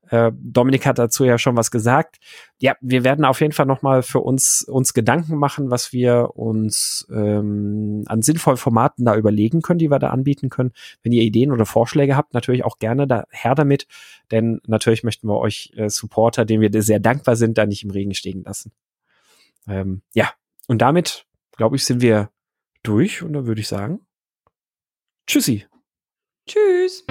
[0.10, 2.18] Äh, Dominik hat dazu ja schon was gesagt.
[2.60, 6.32] Ja, wir werden auf jeden Fall noch mal für uns uns Gedanken machen, was wir
[6.36, 10.72] uns ähm, an sinnvollen Formaten da überlegen können, die wir da anbieten können.
[11.04, 13.88] Wenn ihr Ideen oder Vorschläge habt, natürlich auch gerne da her damit,
[14.32, 17.92] denn natürlich möchten wir euch äh, Supporter, denen wir sehr dankbar sind, da nicht im
[17.92, 18.72] Regen stehen lassen.
[19.68, 20.32] Ähm, ja,
[20.68, 22.30] und damit glaube ich sind wir
[22.84, 24.06] durch und dann würde ich sagen,
[25.28, 25.66] tschüssi.
[26.48, 27.06] Tschüss.